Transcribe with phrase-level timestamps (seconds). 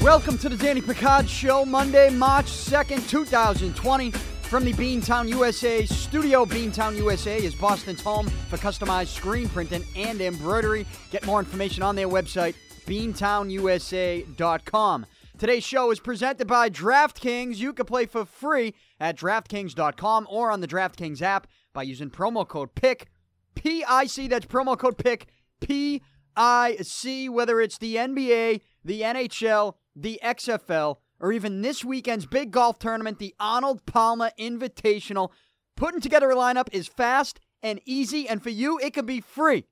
[0.00, 4.12] Welcome to the Danny Picard Show, Monday, March 2nd, 2020.
[4.12, 10.20] From the Beantown USA studio, Beantown USA is Boston's home for customized screen printing and
[10.20, 10.86] embroidery.
[11.10, 12.54] Get more information on their website,
[12.86, 15.06] beantownusa.com.
[15.38, 17.56] Today's show is presented by DraftKings.
[17.56, 22.46] You can play for free at DraftKings.com or on the DraftKings app by using promo
[22.46, 23.08] code PIC,
[23.54, 25.28] P-I-C, that's promo code PIC,
[25.60, 32.78] P-I-C, whether it's the NBA, the NHL, the XFL, or even this weekend's big golf
[32.78, 35.30] tournament, the Arnold Palmer Invitational.
[35.76, 39.64] Putting together a lineup is fast and easy, and for you, it can be free.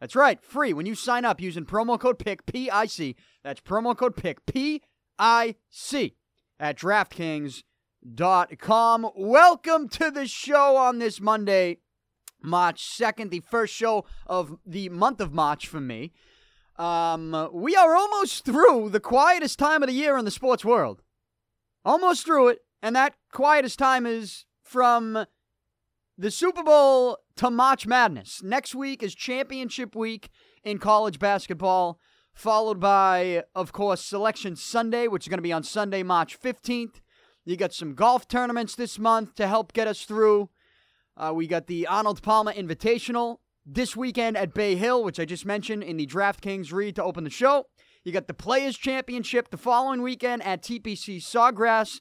[0.00, 3.16] That's right, free when you sign up using promo code PIC, P-I-C.
[3.42, 6.14] That's promo code PIC, P-I-C,
[6.60, 9.10] at DraftKings.com.
[9.16, 11.78] Welcome to the show on this Monday,
[12.42, 16.12] March 2nd, the first show of the month of March for me.
[16.76, 21.02] Um, we are almost through the quietest time of the year in the sports world.
[21.84, 25.26] Almost through it, and that quietest time is from
[26.18, 28.42] the Super Bowl to March Madness.
[28.42, 30.30] Next week is championship week
[30.64, 31.98] in college basketball,
[32.34, 37.00] followed by, of course, Selection Sunday, which is going to be on Sunday, March 15th.
[37.44, 40.50] You got some golf tournaments this month to help get us through.
[41.16, 45.46] Uh, we got the Arnold Palmer Invitational this weekend at Bay Hill, which I just
[45.46, 47.66] mentioned in the DraftKings read to open the show.
[48.04, 52.00] You got the Players Championship the following weekend at TPC Sawgrass.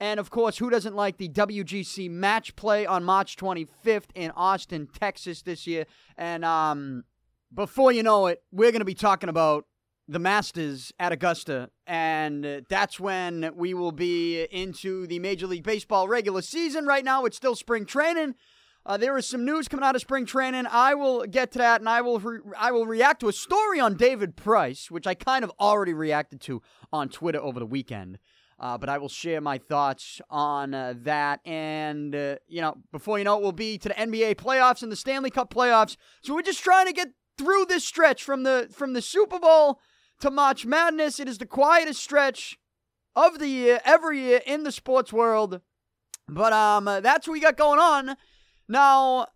[0.00, 4.88] And of course, who doesn't like the WGC match play on March 25th in Austin,
[4.98, 5.84] Texas this year?
[6.16, 7.04] And um,
[7.52, 9.66] before you know it, we're going to be talking about
[10.12, 11.70] the Masters at Augusta.
[11.86, 16.86] And that's when we will be into the Major League Baseball regular season.
[16.86, 18.34] Right now, it's still spring training.
[18.84, 20.66] Uh, there is some news coming out of spring training.
[20.68, 23.78] I will get to that, and I will re- I will react to a story
[23.78, 28.18] on David Price, which I kind of already reacted to on Twitter over the weekend.
[28.58, 33.18] Uh, but I will share my thoughts on uh, that, and uh, you know, before
[33.18, 35.96] you know it, we'll be to the NBA playoffs and the Stanley Cup playoffs.
[36.22, 37.08] So we're just trying to get
[37.38, 39.80] through this stretch from the from the Super Bowl
[40.22, 41.18] to March Madness.
[41.18, 42.56] It is the quietest stretch
[43.14, 45.60] of the year, every year in the sports world.
[46.28, 48.16] But um, that's what we got going on.
[48.68, 49.26] Now,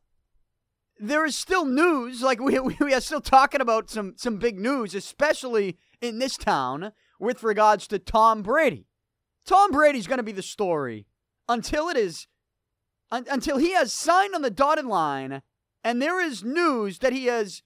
[0.98, 2.22] there is still news.
[2.22, 6.92] Like we we are still talking about some some big news, especially in this town
[7.18, 8.86] with regards to Tom Brady.
[9.44, 11.06] Tom Brady's going to be the story
[11.48, 12.28] until it is
[13.10, 15.42] un, until he has signed on the dotted line,
[15.82, 17.62] and there is news that he has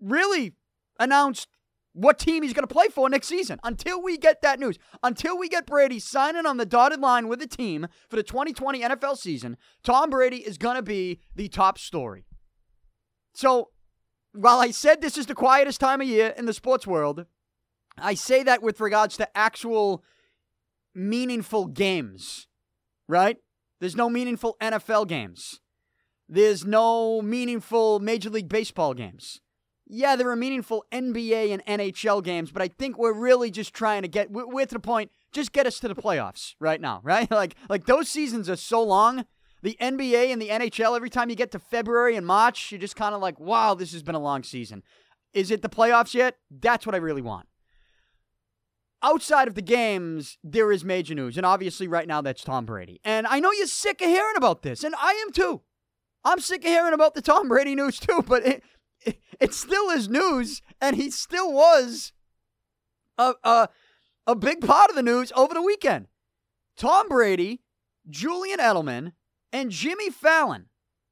[0.00, 0.54] really
[0.98, 1.48] announced
[1.94, 3.58] what team he's going to play for next season.
[3.64, 7.38] Until we get that news, until we get Brady signing on the dotted line with
[7.38, 11.78] the team for the 2020 NFL season, Tom Brady is going to be the top
[11.78, 12.26] story.
[13.32, 13.70] So,
[14.32, 17.26] while I said this is the quietest time of year in the sports world,
[17.96, 20.02] I say that with regards to actual
[20.94, 22.48] meaningful games,
[23.08, 23.36] right?
[23.80, 25.60] There's no meaningful NFL games.
[26.28, 29.40] There's no meaningful Major League Baseball games
[29.86, 34.02] yeah, there are meaningful NBA and NHL games, but I think we're really just trying
[34.02, 35.10] to get we're, we're to the point.
[35.32, 37.30] Just get us to the playoffs right now, right?
[37.30, 39.26] Like like those seasons are so long.
[39.62, 42.96] The NBA and the NHL, every time you get to February and March, you're just
[42.96, 44.82] kind of like, wow, this has been a long season.
[45.32, 46.36] Is it the playoffs yet?
[46.50, 47.48] That's what I really want.
[49.02, 51.38] Outside of the games, there is major news.
[51.38, 53.00] And obviously, right now, that's Tom Brady.
[53.04, 55.62] And I know you're sick of hearing about this, and I am too.
[56.24, 58.62] I'm sick of hearing about the Tom Brady news too, but it,
[59.40, 62.12] it still is news, and he still was
[63.18, 63.68] a, a,
[64.26, 66.08] a big part of the news over the weekend.
[66.76, 67.60] Tom Brady,
[68.08, 69.12] Julian Edelman,
[69.52, 70.66] and Jimmy Fallon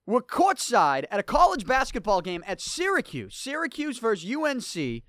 [0.07, 5.03] were courtside at a college basketball game at Syracuse, Syracuse versus UNC.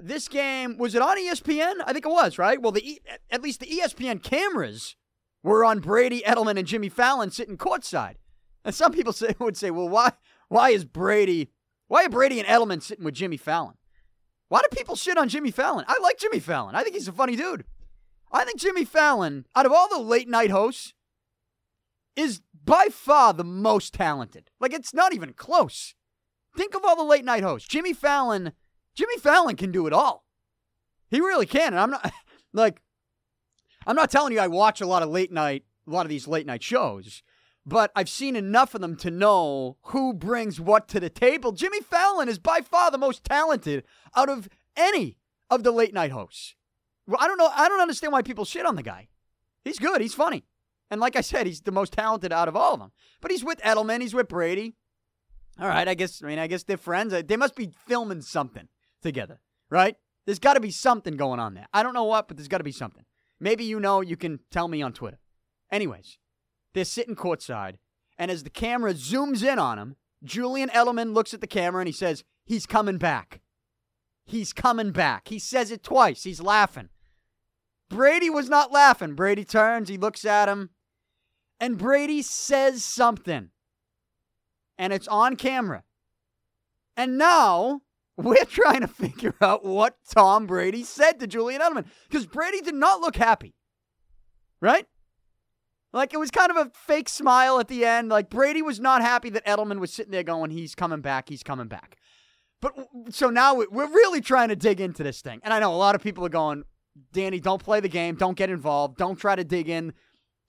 [0.00, 1.76] This game was it on ESPN?
[1.86, 2.60] I think it was, right?
[2.60, 4.96] Well, the at least the ESPN cameras
[5.44, 8.14] were on Brady, Edelman, and Jimmy Fallon sitting courtside.
[8.64, 10.12] And some people say, would say, well, why
[10.48, 11.50] why is Brady
[11.94, 13.76] why are Brady and Edelman sitting with Jimmy Fallon?
[14.48, 15.84] Why do people shit on Jimmy Fallon?
[15.86, 16.74] I like Jimmy Fallon.
[16.74, 17.62] I think he's a funny dude.
[18.32, 20.92] I think Jimmy Fallon, out of all the late night hosts,
[22.16, 24.50] is by far the most talented.
[24.58, 25.94] Like, it's not even close.
[26.56, 27.68] Think of all the late night hosts.
[27.68, 28.54] Jimmy Fallon,
[28.96, 30.24] Jimmy Fallon can do it all.
[31.10, 31.74] He really can.
[31.74, 32.12] And I'm not,
[32.52, 32.82] like,
[33.86, 36.26] I'm not telling you I watch a lot of late night, a lot of these
[36.26, 37.22] late night shows
[37.66, 41.52] but I've seen enough of them to know who brings what to the table.
[41.52, 43.84] Jimmy Fallon is by far the most talented
[44.14, 45.16] out of any
[45.50, 46.54] of the late night hosts.
[47.06, 47.50] Well, I don't know.
[47.54, 49.08] I don't understand why people shit on the guy.
[49.64, 50.00] He's good.
[50.00, 50.44] He's funny.
[50.90, 52.92] And like I said, he's the most talented out of all of them.
[53.20, 54.00] But he's with Edelman.
[54.00, 54.74] He's with Brady.
[55.58, 56.22] All right, I guess.
[56.22, 57.12] I mean, I guess they're friends.
[57.12, 58.68] Uh, They must be filming something
[59.02, 59.40] together,
[59.70, 59.96] right?
[60.26, 61.66] There's got to be something going on there.
[61.72, 63.04] I don't know what, but there's got to be something.
[63.40, 64.00] Maybe you know.
[64.00, 65.18] You can tell me on Twitter.
[65.70, 66.18] Anyways,
[66.74, 67.76] they're sitting courtside,
[68.18, 71.88] and as the camera zooms in on him, Julian Edelman looks at the camera and
[71.88, 73.40] he says, "He's coming back.
[74.24, 76.24] He's coming back." He says it twice.
[76.24, 76.90] He's laughing.
[77.88, 79.14] Brady was not laughing.
[79.14, 79.88] Brady turns.
[79.88, 80.70] He looks at him,
[81.60, 83.50] and Brady says something
[84.78, 85.84] and it's on camera.
[86.96, 87.82] And now
[88.16, 92.74] we're trying to figure out what Tom Brady said to Julian Edelman because Brady did
[92.74, 93.54] not look happy,
[94.60, 94.86] right?
[95.94, 98.08] Like it was kind of a fake smile at the end.
[98.08, 101.28] Like Brady was not happy that Edelman was sitting there going, "He's coming back.
[101.28, 101.96] He's coming back."
[102.60, 102.74] But
[103.10, 105.94] so now we're really trying to dig into this thing, and I know a lot
[105.94, 106.64] of people are going,
[107.12, 108.16] "Danny, don't play the game.
[108.16, 108.98] Don't get involved.
[108.98, 109.94] Don't try to dig in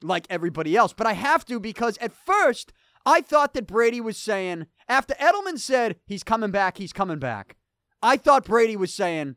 [0.01, 2.74] like everybody else." But I have to because at first
[3.06, 7.56] I thought that Brady was saying, after Edelman said he's coming back, he's coming back,
[8.01, 9.36] I thought Brady was saying,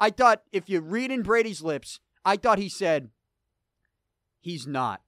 [0.00, 3.10] I thought if you read in Brady's lips, I thought he said,
[4.40, 5.02] he's not.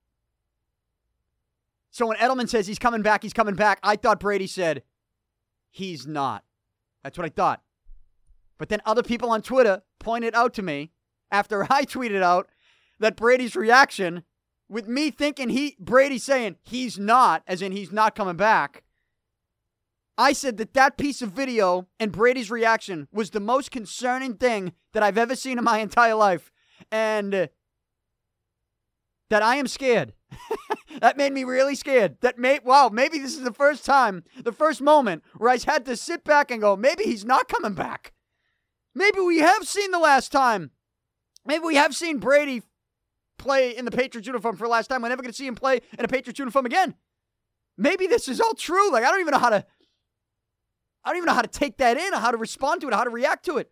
[1.95, 4.83] So when Edelman says he's coming back, he's coming back, I thought Brady said,
[5.71, 6.43] he's not.
[7.05, 7.63] That's what I thought.
[8.59, 10.91] But then other people on Twitter pointed out to me
[11.31, 12.49] after I tweeted out
[12.99, 14.25] that Brady's reaction
[14.69, 18.83] with me thinking he Brady saying he's not, as in he's not coming back.
[20.19, 24.73] I said that that piece of video and Brady's reaction was the most concerning thing
[24.95, 26.51] that I've ever seen in my entire life,
[26.91, 27.49] and
[29.31, 30.13] that I am scared.
[31.01, 32.17] that made me really scared.
[32.21, 35.85] That made wow, maybe this is the first time, the first moment where I had
[35.87, 38.13] to sit back and go, maybe he's not coming back.
[38.95, 40.71] Maybe we have seen the last time.
[41.45, 42.63] Maybe we have seen Brady
[43.39, 45.03] play in the Patriots uniform for the last time.
[45.03, 46.95] We're never going to see him play in a Patriots uniform again.
[47.77, 48.91] Maybe this is all true.
[48.93, 49.67] Like I don't even know how to
[51.05, 52.95] I don't even know how to take that in or how to respond to it,
[52.95, 53.71] how to react to it.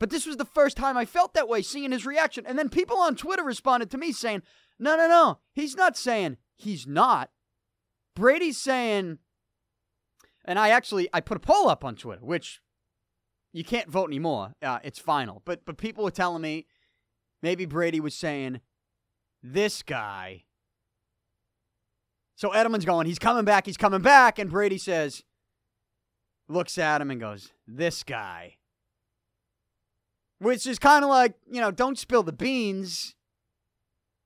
[0.00, 2.44] But this was the first time I felt that way, seeing his reaction.
[2.46, 4.42] And then people on Twitter responded to me saying,
[4.82, 5.38] no, no, no.
[5.54, 7.30] He's not saying he's not.
[8.16, 9.18] Brady's saying,
[10.44, 12.60] and I actually, I put a poll up on Twitter, which
[13.52, 14.54] you can't vote anymore.
[14.60, 15.40] Uh, it's final.
[15.44, 16.66] But, but people were telling me
[17.42, 18.60] maybe Brady was saying,
[19.40, 20.42] this guy.
[22.34, 24.40] So Edelman's going, he's coming back, he's coming back.
[24.40, 25.22] And Brady says,
[26.48, 28.56] looks at him and goes, this guy.
[30.40, 33.14] Which is kind of like, you know, don't spill the beans.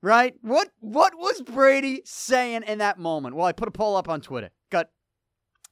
[0.03, 0.35] Right?
[0.41, 3.35] What what was Brady saying in that moment?
[3.35, 4.51] Well, I put a poll up on Twitter.
[4.71, 4.91] Got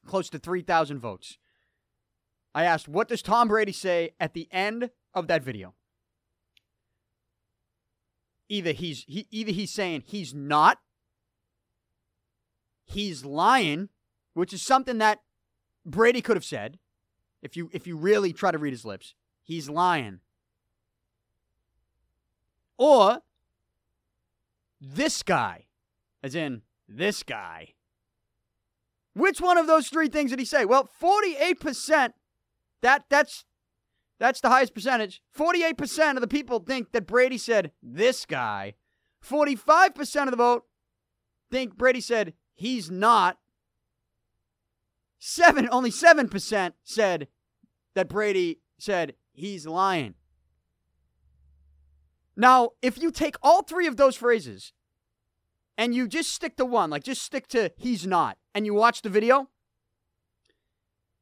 [0.07, 1.39] close to 3,000 votes.
[2.55, 5.75] I asked, what does Tom Brady say at the end of that video?
[8.49, 10.79] Either he's he, either he's saying he's not,
[12.85, 13.89] he's lying,
[14.35, 15.21] which is something that
[15.85, 16.79] Brady could have said
[17.43, 19.15] if you if you really try to read his lips.
[19.43, 20.21] He's lying.
[22.79, 23.21] Or
[24.85, 25.67] this guy,
[26.23, 27.75] as in this guy.
[29.15, 30.65] Which one of those three things did he say?
[30.65, 32.13] Well, 48%,
[32.83, 33.45] that that's
[34.21, 35.21] that's the highest percentage.
[35.37, 38.75] 48% of the people think that Brady said this guy.
[39.25, 40.65] 45% of the vote
[41.51, 43.39] think Brady said he's not.
[45.19, 47.29] Seven, only 7% said
[47.95, 50.15] that Brady said he's lying.
[52.37, 54.73] Now, if you take all three of those phrases
[55.79, 59.03] and you just stick to one, like just stick to he's not, and you watch
[59.03, 59.49] the video,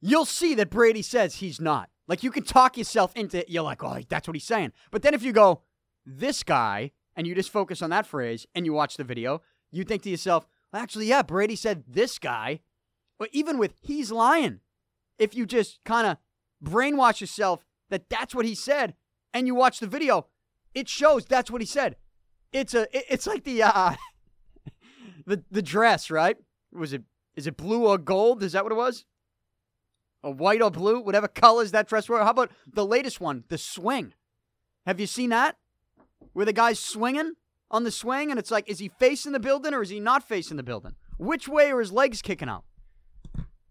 [0.00, 1.90] you'll see that Brady says he's not.
[2.08, 3.48] Like you can talk yourself into it.
[3.48, 4.72] You're like, oh, that's what he's saying.
[4.90, 5.62] But then if you go,
[6.04, 9.84] this guy, and you just focus on that phrase and you watch the video, you
[9.84, 12.60] think to yourself, well, actually, yeah, Brady said this guy.
[13.18, 14.60] But even with he's lying,
[15.18, 16.16] if you just kind of
[16.62, 18.94] brainwash yourself that that's what he said
[19.32, 20.26] and you watch the video,
[20.74, 21.96] it shows that's what he said.
[22.52, 23.94] It's a it's like the uh
[25.26, 26.36] the the dress, right?
[26.72, 27.02] Was it
[27.36, 28.42] is it blue or gold?
[28.42, 29.04] Is that what it was?
[30.22, 32.22] A white or blue, whatever colors that dress were.
[32.22, 34.14] How about the latest one, the swing?
[34.86, 35.56] Have you seen that?
[36.32, 37.32] Where the guy's swinging
[37.70, 40.22] on the swing and it's like, is he facing the building or is he not
[40.26, 40.94] facing the building?
[41.18, 42.64] Which way are his legs kicking out?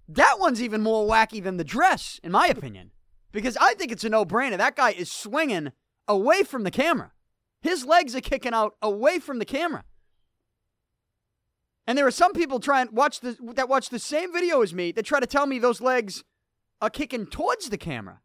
[0.09, 2.91] That one's even more wacky than the dress, in my opinion.
[3.31, 4.57] Because I think it's a no brainer.
[4.57, 5.71] That guy is swinging
[6.07, 7.11] away from the camera.
[7.61, 9.83] His legs are kicking out away from the camera.
[11.87, 14.91] And there are some people trying watch the that watch the same video as me
[14.91, 16.23] that try to tell me those legs
[16.81, 18.21] are kicking towards the camera.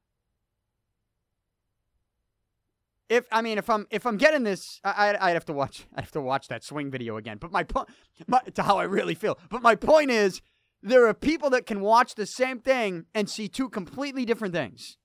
[3.08, 6.02] If I mean, if I'm if I'm getting this, I I'd have to watch I'd
[6.02, 7.38] have to watch that swing video again.
[7.38, 7.88] But my point,
[8.54, 9.38] to how I really feel.
[9.48, 10.42] But my point is,
[10.82, 14.98] there are people that can watch the same thing and see two completely different things.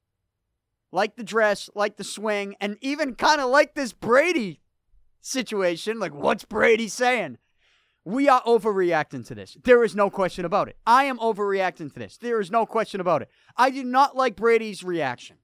[0.91, 4.61] Like the dress, like the swing, and even kind of like this Brady
[5.21, 5.99] situation.
[5.99, 7.37] Like, what's Brady saying?
[8.03, 9.57] We are overreacting to this.
[9.63, 10.77] There is no question about it.
[10.85, 12.17] I am overreacting to this.
[12.17, 13.29] There is no question about it.
[13.55, 15.37] I do not like Brady's reaction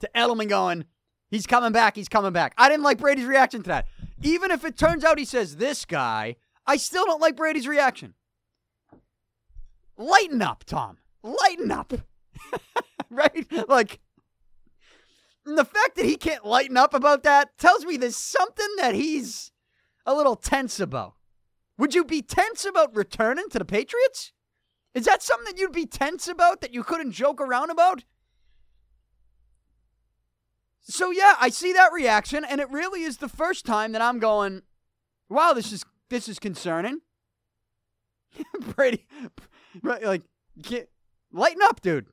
[0.00, 0.84] to Edelman going,
[1.30, 2.54] he's coming back, he's coming back.
[2.58, 3.86] I didn't like Brady's reaction to that.
[4.22, 6.36] Even if it turns out he says this guy,
[6.66, 8.14] I still don't like Brady's reaction.
[9.96, 10.98] Lighten up, Tom.
[11.22, 11.92] Lighten up.
[13.10, 13.46] right?
[13.68, 14.00] Like,
[15.44, 19.52] the fact that he can't lighten up about that tells me there's something that he's
[20.06, 21.14] a little tense about.
[21.78, 24.32] Would you be tense about returning to the Patriots?
[24.94, 28.04] Is that something that you'd be tense about that you couldn't joke around about?
[30.80, 34.18] So yeah, I see that reaction, and it really is the first time that I'm
[34.18, 34.62] going,
[35.28, 37.00] "Wow, this is this is concerning."
[38.74, 39.06] Brady,
[39.82, 40.22] like,
[40.60, 40.90] get,
[41.32, 42.06] lighten up, dude.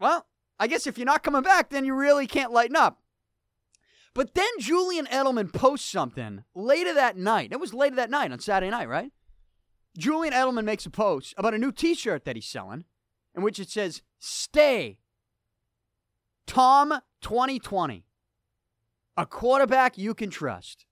[0.00, 0.26] Well,
[0.58, 3.00] I guess if you're not coming back, then you really can't lighten up.
[4.14, 7.52] But then Julian Edelman posts something later that night.
[7.52, 9.10] It was later that night on Saturday night, right?
[9.98, 12.84] Julian Edelman makes a post about a new t shirt that he's selling,
[13.34, 14.98] in which it says, Stay.
[16.46, 18.04] Tom 2020.
[19.16, 20.86] A quarterback you can trust.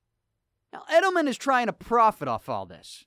[0.73, 3.05] Now, Edelman is trying to profit off all this.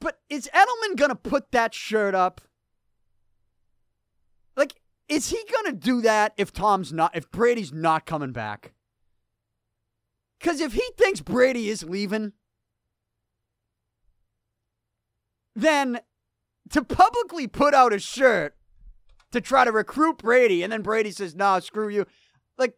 [0.00, 2.40] But is Edelman going to put that shirt up?
[5.08, 8.72] Is he going to do that if Tom's not, if Brady's not coming back?
[10.38, 12.32] Because if he thinks Brady is leaving,
[15.54, 16.00] then
[16.70, 18.56] to publicly put out a shirt
[19.30, 22.06] to try to recruit Brady, and then Brady says, "No, nah, screw you."
[22.58, 22.76] Like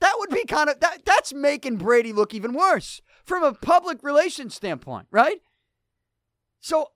[0.00, 1.04] that would be kind of that.
[1.04, 5.40] That's making Brady look even worse from a public relations standpoint, right?
[6.60, 6.92] So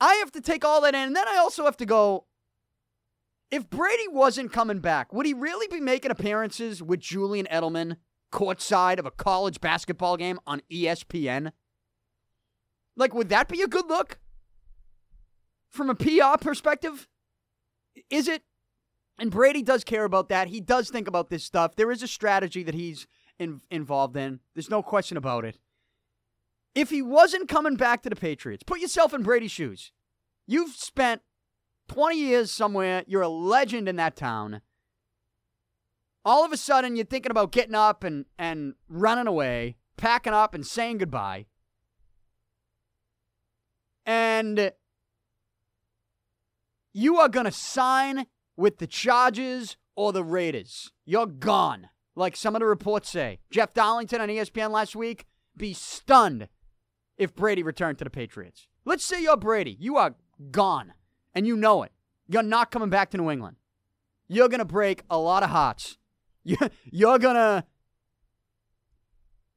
[0.00, 2.26] I have to take all that in, and then I also have to go.
[3.52, 7.98] If Brady wasn't coming back, would he really be making appearances with Julian Edelman
[8.32, 11.52] courtside of a college basketball game on ESPN?
[12.96, 14.18] Like, would that be a good look?
[15.68, 17.06] From a PR perspective?
[18.08, 18.42] Is it?
[19.18, 20.48] And Brady does care about that.
[20.48, 21.76] He does think about this stuff.
[21.76, 23.06] There is a strategy that he's
[23.38, 24.40] in, involved in.
[24.54, 25.58] There's no question about it.
[26.74, 29.92] If he wasn't coming back to the Patriots, put yourself in Brady's shoes.
[30.46, 31.20] You've spent
[31.92, 33.04] 20 years somewhere.
[33.06, 34.62] You're a legend in that town.
[36.24, 40.54] All of a sudden, you're thinking about getting up and, and running away, packing up
[40.54, 41.46] and saying goodbye.
[44.06, 44.72] And
[46.94, 50.92] you are going to sign with the Chargers or the Raiders.
[51.04, 51.88] You're gone.
[52.14, 53.40] Like some of the reports say.
[53.50, 56.48] Jeff Darlington on ESPN last week be stunned
[57.18, 58.66] if Brady returned to the Patriots.
[58.84, 59.76] Let's say you're Brady.
[59.78, 60.14] You are
[60.50, 60.94] gone
[61.34, 61.92] and you know it.
[62.28, 63.56] You're not coming back to New England.
[64.28, 65.98] You're going to break a lot of hearts.
[66.44, 67.64] You're going to,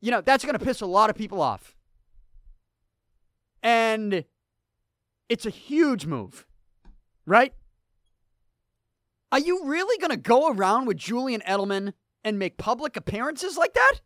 [0.02, 1.76] you know, that's going to piss a lot of people off.
[3.64, 4.26] And
[5.30, 6.46] it's a huge move
[7.26, 7.54] right?
[9.32, 13.74] Are you really going to go around with Julian Edelman and make public appearances like
[13.74, 14.02] that?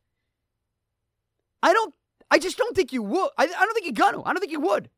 [1.62, 1.94] I don't,
[2.32, 3.30] I just don't think you would.
[3.38, 4.28] I, I don't think you're going to.
[4.28, 4.90] I don't think you would.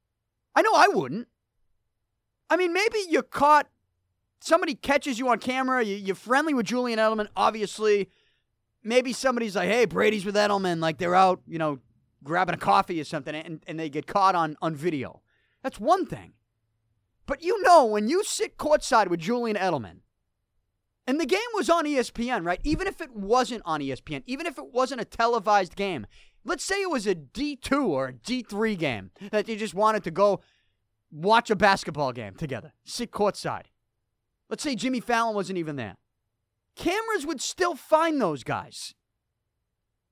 [0.55, 1.27] I know I wouldn't.
[2.51, 3.69] I mean, maybe you're caught,
[4.41, 8.09] somebody catches you on camera, you, are friendly with Julian Edelman, obviously.
[8.83, 11.79] Maybe somebody's like, hey, Brady's with Edelman, like they're out, you know,
[12.25, 15.21] grabbing a coffee or something, and, and they get caught on, on video.
[15.63, 16.33] That's one thing.
[17.25, 19.99] But you know, when you sit courtside with Julian Edelman,
[21.07, 22.59] and the game was on ESPN, right?
[22.65, 26.05] Even if it wasn't on ESPN, even if it wasn't a televised game,
[26.43, 30.11] let's say it was a D2 or a D3 game that you just wanted to
[30.11, 30.41] go
[31.11, 33.65] watch a basketball game together, sit courtside.
[34.49, 35.97] Let's say Jimmy Fallon wasn't even there.
[36.75, 38.95] Cameras would still find those guys.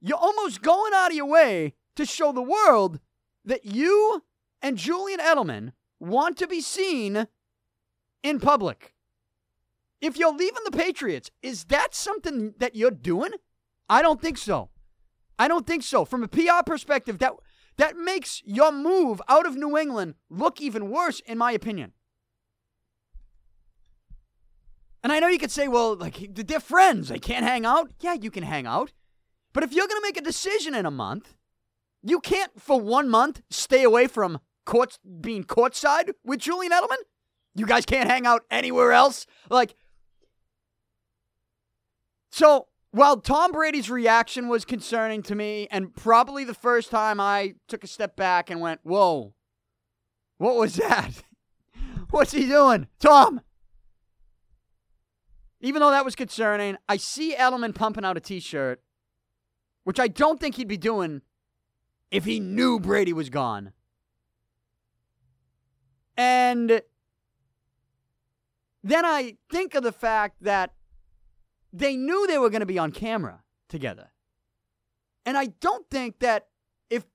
[0.01, 2.99] You're almost going out of your way to show the world
[3.43, 4.23] that you
[4.61, 7.27] and Julian Edelman want to be seen
[8.23, 8.93] in public.
[10.01, 13.31] If you're leaving the Patriots, is that something that you're doing?
[13.89, 14.69] I don't think so.
[15.37, 16.05] I don't think so.
[16.05, 17.33] From a PR perspective, that
[17.79, 21.93] that makes your move out of New England look even worse, in my opinion.
[25.01, 27.89] And I know you could say, well, like they're friends, they can't hang out.
[28.01, 28.91] Yeah, you can hang out.
[29.53, 31.35] But if you're gonna make a decision in a month,
[32.03, 37.01] you can't for one month stay away from court being courtside with Julian Edelman?
[37.55, 39.25] You guys can't hang out anywhere else?
[39.49, 39.75] Like,
[42.29, 47.55] so while Tom Brady's reaction was concerning to me, and probably the first time I
[47.67, 49.33] took a step back and went, Whoa,
[50.37, 51.23] what was that?
[52.09, 52.87] What's he doing?
[52.99, 53.41] Tom!
[55.61, 58.81] Even though that was concerning, I see Edelman pumping out a t shirt,
[59.83, 61.21] which I don't think he'd be doing
[62.11, 63.73] if he knew Brady was gone.
[66.17, 66.81] And
[68.83, 70.73] then I think of the fact that
[71.71, 74.11] they knew they were going to be on camera together.
[75.25, 76.47] And I don't think that
[76.89, 77.05] if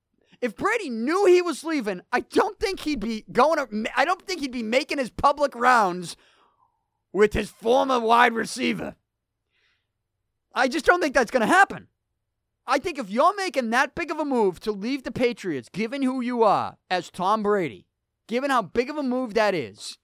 [0.40, 4.22] if Brady knew he was leaving, I don't think he'd be going to, I don't
[4.22, 6.16] think he'd be making his public rounds
[7.12, 8.96] with his former wide receiver.
[10.54, 11.88] I just don't think that's going to happen.
[12.66, 16.02] I think if you're making that big of a move to leave the Patriots, given
[16.02, 17.86] who you are as Tom Brady,
[18.26, 19.98] given how big of a move that is,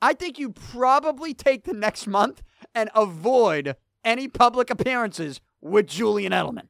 [0.00, 2.42] I think you probably take the next month
[2.74, 6.68] and avoid any public appearances with Julian Edelman.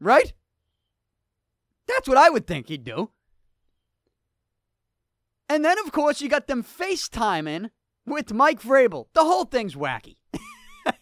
[0.00, 0.32] Right?
[1.86, 3.10] That's what I would think he'd do.
[5.48, 7.70] And then, of course, you got them FaceTiming
[8.06, 9.06] with Mike Vrabel.
[9.12, 10.16] The whole thing's wacky.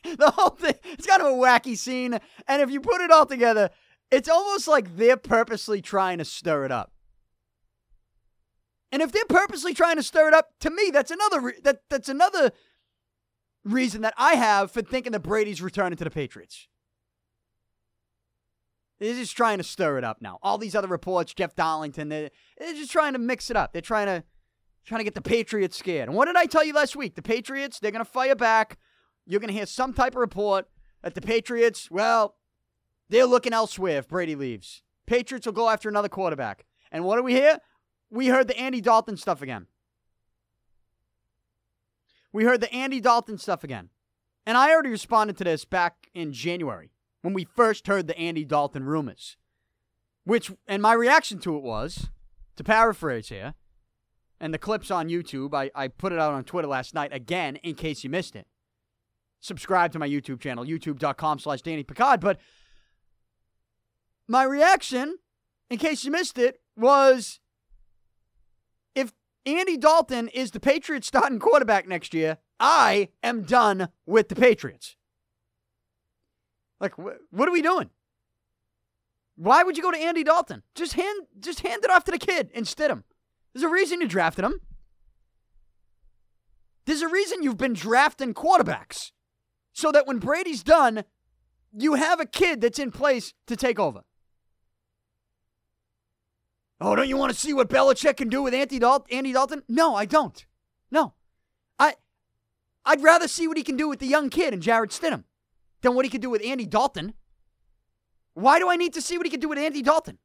[0.02, 2.18] the whole thing, it's kind of a wacky scene.
[2.48, 3.70] And if you put it all together,
[4.10, 6.92] it's almost like they're purposely trying to stir it up.
[8.92, 12.08] And if they're purposely trying to stir it up, to me, that's another that that's
[12.08, 12.50] another
[13.64, 16.68] reason that I have for thinking that Brady's returning to the Patriots.
[18.98, 20.38] They're just trying to stir it up now.
[20.42, 23.72] All these other reports, Jeff Darlington, they're, they're just trying to mix it up.
[23.72, 24.24] They're trying to
[24.84, 26.08] trying to get the Patriots scared.
[26.08, 27.14] And what did I tell you last week?
[27.14, 28.78] The Patriots, they're going to fire back.
[29.26, 30.66] You're going to hear some type of report
[31.02, 32.36] that the Patriots, well,
[33.08, 34.82] they're looking elsewhere if Brady leaves.
[35.06, 36.64] Patriots will go after another quarterback.
[36.90, 37.58] And what do we hear?
[38.10, 39.66] We heard the Andy Dalton stuff again.
[42.32, 43.90] We heard the Andy Dalton stuff again.
[44.46, 46.90] And I already responded to this back in January
[47.22, 49.36] when we first heard the Andy Dalton rumors.
[50.24, 52.08] Which, and my reaction to it was,
[52.56, 53.54] to paraphrase here,
[54.40, 55.54] and the clip's on YouTube.
[55.54, 58.46] I, I put it out on Twitter last night again in case you missed it.
[59.40, 62.20] Subscribe to my YouTube channel, youtube.com slash Danny Picard.
[62.20, 62.38] But
[64.28, 65.18] my reaction,
[65.70, 67.40] in case you missed it, was
[69.46, 74.96] Andy Dalton is the Patriots starting quarterback next year, I am done with the Patriots.
[76.78, 77.90] Like, wh- what are we doing?
[79.36, 80.62] Why would you go to Andy Dalton?
[80.74, 83.04] Just hand, just hand it off to the kid and him.
[83.54, 84.60] There's a reason you drafted him.
[86.84, 89.12] There's a reason you've been drafting quarterbacks.
[89.72, 91.04] So that when Brady's done,
[91.72, 94.02] you have a kid that's in place to take over.
[96.80, 99.62] Oh, don't you want to see what Belichick can do with Andy, Dal- Andy Dalton?
[99.68, 100.44] No, I don't.
[100.90, 101.14] No.
[101.78, 101.94] I
[102.84, 105.24] I'd rather see what he can do with the young kid and Jarrett Stidham
[105.82, 107.14] than what he could do with Andy Dalton.
[108.34, 110.18] Why do I need to see what he can do with Andy Dalton?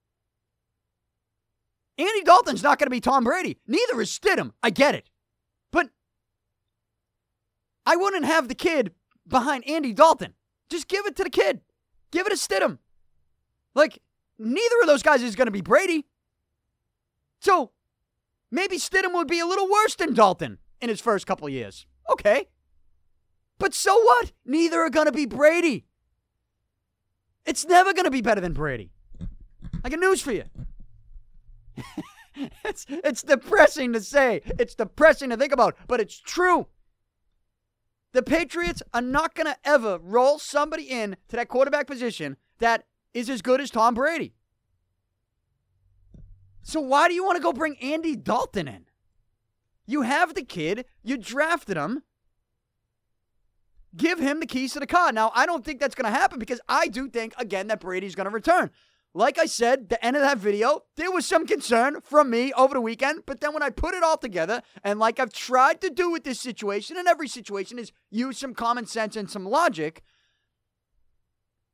[1.98, 3.58] Andy Dalton's not going to be Tom Brady.
[3.68, 4.52] Neither is Stidham.
[4.62, 5.10] I get it.
[5.72, 5.90] But
[7.86, 8.94] I wouldn't have the kid
[9.28, 10.34] behind Andy Dalton.
[10.70, 11.62] Just give it to the kid.
[12.12, 12.80] Give it to Stidham.
[13.74, 14.00] Like,
[14.38, 16.06] neither of those guys is going to be Brady.
[17.46, 17.70] So
[18.50, 21.86] maybe Stidham would be a little worse than Dalton in his first couple years.
[22.12, 22.48] Okay.
[23.60, 24.32] But so what?
[24.44, 25.86] Neither are going to be Brady.
[27.46, 28.90] It's never going to be better than Brady.
[29.84, 30.46] I got news for you.
[32.66, 34.42] it's it's depressing to say.
[34.58, 36.66] It's depressing to think about, but it's true.
[38.14, 42.86] The Patriots are not going to ever roll somebody in to that quarterback position that
[43.14, 44.34] is as good as Tom Brady.
[46.66, 48.86] So why do you want to go bring Andy Dalton in?
[49.86, 52.02] You have the kid, you drafted him.
[53.96, 55.12] Give him the keys to the car.
[55.12, 58.16] Now, I don't think that's going to happen because I do think, again, that Brady's
[58.16, 58.72] going to return.
[59.14, 62.74] Like I said, the end of that video, there was some concern from me over
[62.74, 65.92] the weekend, but then when I put it all together, and like I've tried to
[65.92, 70.02] do with this situation and every situation, is use some common sense and some logic,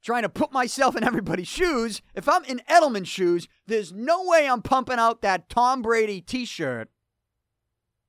[0.01, 2.01] trying to put myself in everybody's shoes.
[2.15, 6.45] If I'm in Edelman's shoes, there's no way I'm pumping out that Tom Brady t
[6.45, 6.89] shirt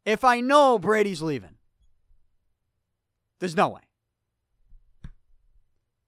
[0.05, 1.57] if I know Brady's leaving.
[3.41, 3.81] There's no way.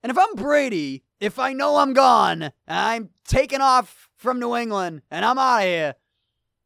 [0.03, 5.03] And if I'm Brady, if I know I'm gone, I'm taking off from New England
[5.11, 5.94] and I'm out of here,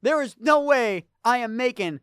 [0.02, 2.00] there is no way I am making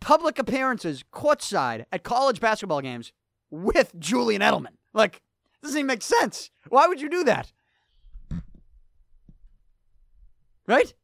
[0.00, 3.12] public appearances courtside at college basketball games
[3.50, 4.76] with Julian Edelman.
[4.92, 5.22] Like,
[5.64, 6.50] doesn't even make sense.
[6.68, 7.52] Why would you do that?
[10.66, 10.94] Right?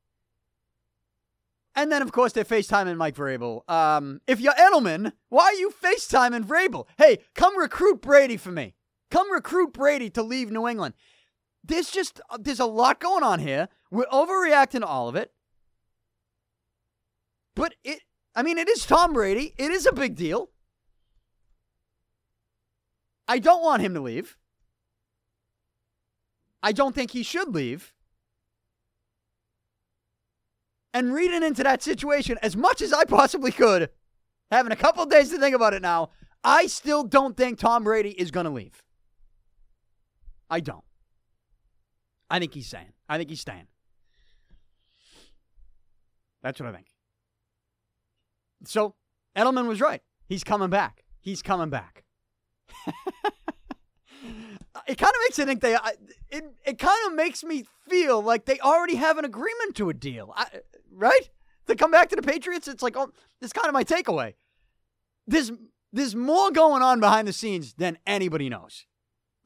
[1.74, 3.68] And then, of course, they're FaceTiming Mike Vrabel.
[3.70, 6.86] Um, if you're Edelman, why are you FaceTiming Vrabel?
[6.98, 8.74] Hey, come recruit Brady for me.
[9.10, 10.94] Come recruit Brady to leave New England.
[11.64, 13.68] There's just uh, there's a lot going on here.
[13.90, 15.32] We're overreacting to all of it.
[17.54, 18.00] But it
[18.34, 19.54] I mean it is Tom Brady.
[19.58, 20.50] It is a big deal.
[23.28, 24.36] I don't want him to leave.
[26.62, 27.92] I don't think he should leave.
[30.92, 33.90] And reading into that situation as much as I possibly could,
[34.50, 36.10] having a couple days to think about it now,
[36.42, 38.82] I still don't think Tom Brady is going to leave.
[40.48, 40.84] I don't.
[42.28, 42.92] I think he's staying.
[43.08, 43.66] I think he's staying.
[46.42, 46.86] That's what I think.
[48.64, 48.94] So
[49.36, 50.02] Edelman was right.
[50.26, 51.04] He's coming back.
[51.20, 52.04] He's coming back.
[54.86, 55.74] it kind of makes me think they.
[56.30, 59.94] It it kind of makes me feel like they already have an agreement to a
[59.94, 60.46] deal, I,
[60.92, 61.28] right?
[61.66, 64.34] To come back to the Patriots, it's like oh, it's kind of my takeaway.
[65.26, 65.52] There's
[65.92, 68.86] there's more going on behind the scenes than anybody knows.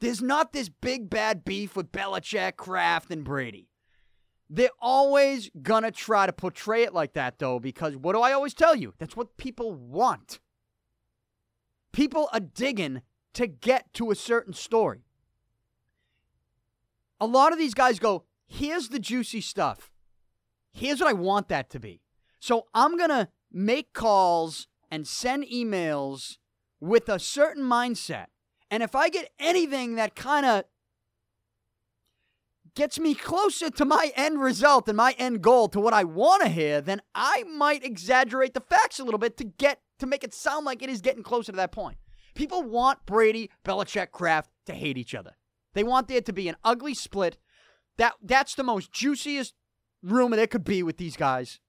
[0.01, 3.69] There's not this big bad beef with Belichick, Kraft, and Brady.
[4.51, 8.53] They're always gonna try to portray it like that, though, because what do I always
[8.53, 8.93] tell you?
[8.99, 10.39] That's what people want.
[11.93, 13.01] People are digging
[13.33, 15.05] to get to a certain story.
[17.21, 19.91] A lot of these guys go, here's the juicy stuff.
[20.73, 22.03] Here's what I want that to be.
[22.41, 26.37] So I'm going to make calls and send emails
[26.81, 28.27] with a certain mindset.
[28.71, 30.65] And if I get anything that kind of
[32.75, 36.43] gets me closer to my end result and my end goal to what I want
[36.43, 40.25] to hear, then I might exaggerate the facts a little bit to get to make
[40.25, 41.99] it sound like it is getting closer to that point.
[42.35, 45.37] People want Brady, Belichick, Kraft to hate each other.
[45.75, 47.37] They want there to be an ugly split.
[47.99, 49.55] That that's the most juiciest
[50.03, 51.61] rumor there could be with these guys.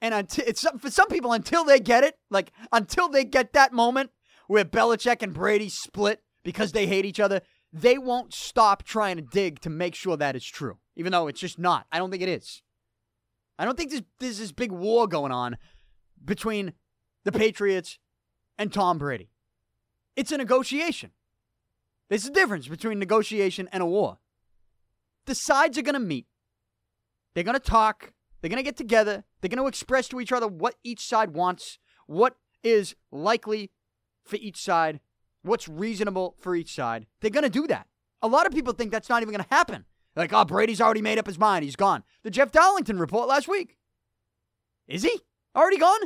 [0.00, 3.72] And until it's for some people, until they get it, like until they get that
[3.72, 4.10] moment
[4.48, 7.40] where Belichick and Brady split because they hate each other,
[7.72, 10.78] they won't stop trying to dig to make sure that is true.
[10.96, 11.86] Even though it's just not.
[11.92, 12.62] I don't think it is.
[13.58, 15.56] I don't think there's, there's this big war going on
[16.24, 16.72] between
[17.24, 17.98] the Patriots
[18.58, 19.30] and Tom Brady.
[20.16, 21.12] It's a negotiation.
[22.12, 24.18] There's a difference between negotiation and a war.
[25.24, 26.26] The sides are going to meet.
[27.32, 28.12] They're going to talk.
[28.38, 29.24] They're going to get together.
[29.40, 33.70] They're going to express to each other what each side wants, what is likely
[34.24, 35.00] for each side,
[35.40, 37.06] what's reasonable for each side.
[37.22, 37.86] They're going to do that.
[38.20, 39.86] A lot of people think that's not even going to happen.
[40.14, 41.64] Like, oh, Brady's already made up his mind.
[41.64, 42.04] He's gone.
[42.24, 43.78] The Jeff Darlington report last week.
[44.86, 45.18] Is he
[45.56, 46.00] already gone?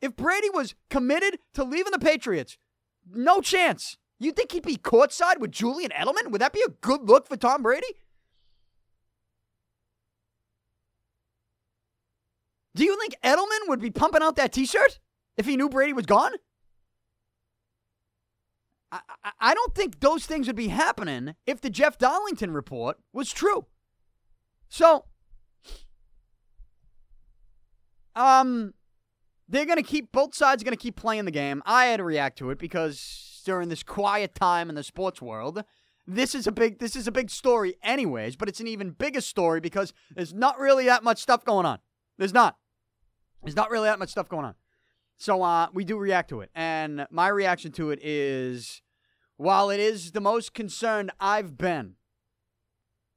[0.00, 2.56] If Brady was committed to leaving the Patriots,
[3.06, 3.98] no chance.
[4.20, 6.30] You think he'd be courtside with Julian Edelman?
[6.30, 7.86] Would that be a good look for Tom Brady?
[12.74, 15.00] Do you think Edelman would be pumping out that t shirt
[15.38, 16.32] if he knew Brady was gone?
[18.92, 22.98] I, I, I, don't think those things would be happening if the Jeff Darlington report
[23.12, 23.66] was true.
[24.68, 25.04] So,
[28.14, 28.74] um,
[29.48, 31.62] they're going to keep, both sides are going to keep playing the game.
[31.64, 35.64] I had to react to it because during this quiet time in the sports world,
[36.06, 39.20] this is a big this is a big story anyways, but it's an even bigger
[39.20, 41.78] story because there's not really that much stuff going on.
[42.18, 42.56] There's not.
[43.42, 44.54] There's not really that much stuff going on.
[45.16, 46.50] So uh, we do react to it.
[46.54, 48.82] And my reaction to it is
[49.36, 51.94] while it is the most concerned I've been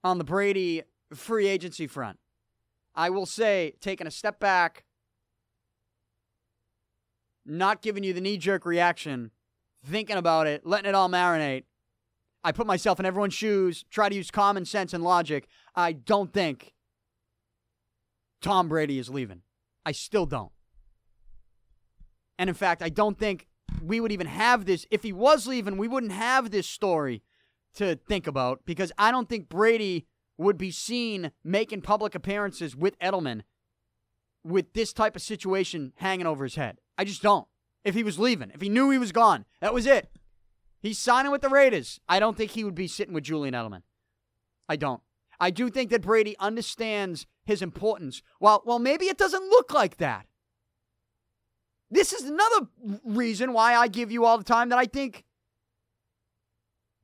[0.03, 0.83] on the Brady
[1.13, 2.19] free agency front,
[2.95, 4.83] I will say, taking a step back,
[7.45, 9.31] not giving you the knee jerk reaction,
[9.85, 11.63] thinking about it, letting it all marinate.
[12.43, 15.47] I put myself in everyone's shoes, try to use common sense and logic.
[15.75, 16.73] I don't think
[18.41, 19.41] Tom Brady is leaving.
[19.85, 20.51] I still don't.
[22.37, 23.47] And in fact, I don't think
[23.81, 24.85] we would even have this.
[24.91, 27.23] If he was leaving, we wouldn't have this story
[27.75, 32.97] to think about because I don't think Brady would be seen making public appearances with
[32.99, 33.41] Edelman
[34.43, 36.79] with this type of situation hanging over his head.
[36.97, 37.47] I just don't.
[37.83, 40.09] If he was leaving, if he knew he was gone, that was it.
[40.81, 41.99] He's signing with the Raiders.
[42.07, 43.83] I don't think he would be sitting with Julian Edelman.
[44.67, 45.01] I don't.
[45.39, 48.21] I do think that Brady understands his importance.
[48.39, 50.25] Well, well, maybe it doesn't look like that.
[51.89, 52.67] This is another
[53.03, 55.25] reason why I give you all the time that I think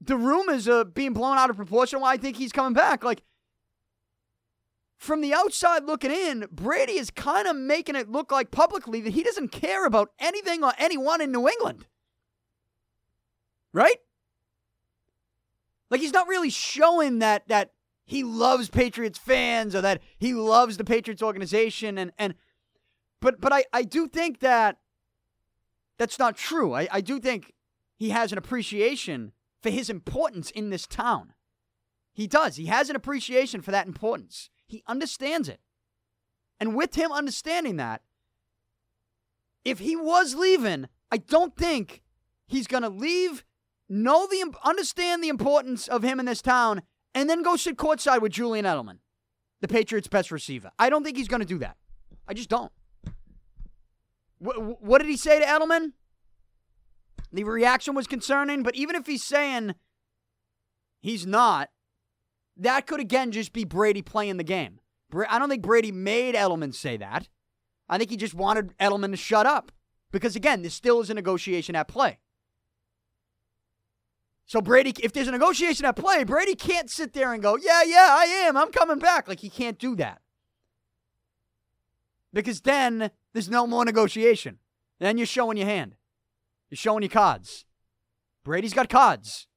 [0.01, 1.99] the rumors are being blown out of proportion.
[1.99, 3.03] Why I think he's coming back.
[3.03, 3.21] Like
[4.99, 9.13] from the outside looking in, Brady is kind of making it look like publicly that
[9.13, 11.87] he doesn't care about anything or anyone in New England.
[13.71, 13.95] Right?
[15.89, 17.71] Like he's not really showing that that
[18.05, 22.35] he loves Patriots fans or that he loves the Patriots organization and and
[23.21, 24.79] but but I, I do think that
[25.97, 26.73] that's not true.
[26.73, 27.53] I, I do think
[27.95, 29.31] he has an appreciation
[29.63, 31.33] for his importance in this town.
[32.11, 32.57] He does.
[32.57, 34.49] He has an appreciation for that importance.
[34.69, 35.59] He understands it.
[36.59, 38.03] And with him understanding that,
[39.65, 42.03] if he was leaving, I don't think
[42.45, 43.43] he's going to leave,
[43.89, 46.83] know the understand the importance of him in this town,
[47.15, 48.99] and then go sit courtside with Julian Edelman,
[49.59, 50.69] the Patriots' best receiver.
[50.77, 51.75] I don't think he's going to do that.
[52.27, 52.71] I just don't.
[54.37, 55.93] What, what did he say to Edelman?
[57.33, 59.73] The reaction was concerning, but even if he's saying
[61.01, 61.69] he's not,
[62.59, 64.79] that could again just be Brady playing the game.
[65.27, 67.27] I don't think Brady made Edelman say that.
[67.87, 69.71] I think he just wanted Edelman to shut up.
[70.11, 72.19] Because again, this still is a negotiation at play.
[74.45, 77.83] So Brady, if there's a negotiation at play, Brady can't sit there and go, yeah,
[77.83, 78.57] yeah, I am.
[78.57, 79.27] I'm coming back.
[79.27, 80.21] Like he can't do that.
[82.33, 84.57] Because then there's no more negotiation.
[84.99, 85.95] Then you're showing your hand.
[86.69, 87.65] You're showing your cards.
[88.43, 89.47] Brady's got cards.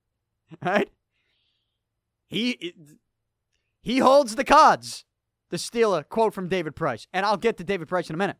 [0.62, 0.90] right?
[2.26, 2.74] He
[3.82, 5.04] he holds the cards.
[5.50, 7.06] The Steeler quote from David Price.
[7.12, 8.38] And I'll get to David Price in a minute.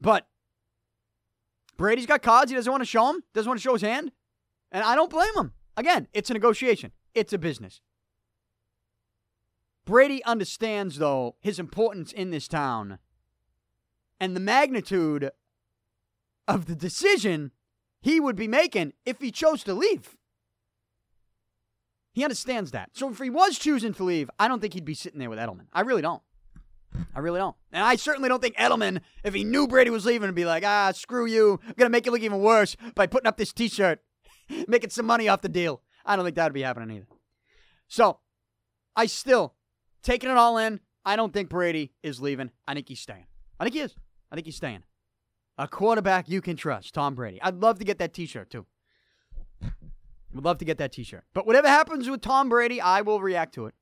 [0.00, 0.26] But
[1.76, 2.50] Brady's got cards.
[2.50, 4.12] He doesn't want to show them, doesn't want to show his hand.
[4.70, 5.52] And I don't blame him.
[5.76, 7.80] Again, it's a negotiation, it's a business.
[9.84, 12.98] Brady understands, though, his importance in this town
[14.18, 15.30] and the magnitude
[16.48, 17.50] of the decision
[18.00, 20.16] he would be making if he chose to leave.
[22.14, 22.90] He understands that.
[22.92, 25.38] So if he was choosing to leave, I don't think he'd be sitting there with
[25.38, 25.66] Edelman.
[25.72, 26.22] I really don't.
[27.12, 27.56] I really don't.
[27.72, 30.64] And I certainly don't think Edelman, if he knew Brady was leaving, would be like,
[30.64, 31.58] ah, screw you.
[31.66, 33.98] I'm going to make it look even worse by putting up this t shirt,
[34.68, 35.82] making some money off the deal.
[36.06, 37.08] I don't think that would be happening either.
[37.88, 38.20] So
[38.94, 39.54] I still,
[40.04, 42.52] taking it all in, I don't think Brady is leaving.
[42.68, 43.26] I think he's staying.
[43.58, 43.96] I think he is.
[44.30, 44.84] I think he's staying.
[45.58, 47.42] A quarterback you can trust, Tom Brady.
[47.42, 48.66] I'd love to get that t shirt too.
[50.34, 51.24] Would love to get that t shirt.
[51.32, 53.74] But whatever happens with Tom Brady, I will react to it.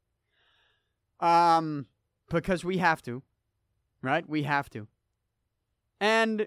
[1.18, 1.86] Um,
[2.28, 3.22] because we have to,
[4.02, 4.28] right?
[4.28, 4.86] We have to.
[6.00, 6.46] And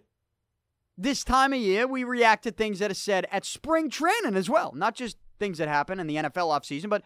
[0.97, 4.49] this time of year, we react to things that are said at spring training as
[4.49, 7.03] well, not just things that happen in the NFL offseason, but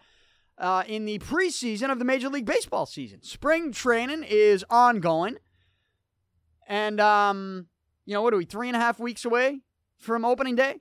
[0.58, 3.22] uh, in the preseason of the Major League Baseball season.
[3.22, 5.36] Spring training is ongoing.
[6.68, 7.66] And, um,
[8.04, 9.60] you know, what are we, three and a half weeks away
[9.98, 10.80] from opening day?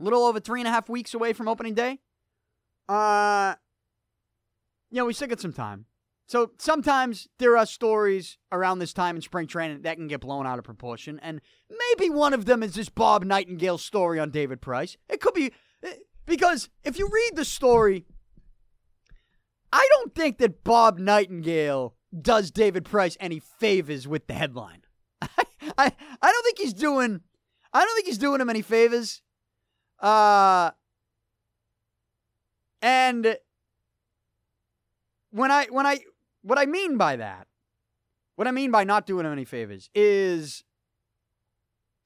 [0.00, 2.00] Little over three and a half weeks away from opening day.
[2.88, 3.54] Uh,
[4.90, 5.86] you know, we still got some time.
[6.26, 10.46] So sometimes there are stories around this time in spring training that can get blown
[10.46, 14.62] out of proportion, and maybe one of them is this Bob Nightingale story on David
[14.62, 14.96] Price.
[15.08, 15.52] It could be
[15.82, 18.06] eh, because if you read the story,
[19.70, 24.82] I don't think that Bob Nightingale does David Price any favors with the headline.
[25.20, 25.44] I,
[25.76, 27.20] I, I don't think he's doing
[27.74, 29.20] I don't think he's doing him any favors.
[30.00, 30.70] Uh
[32.82, 33.38] and
[35.30, 36.00] when I when I
[36.42, 37.46] what I mean by that,
[38.36, 40.64] what I mean by not doing him any favors is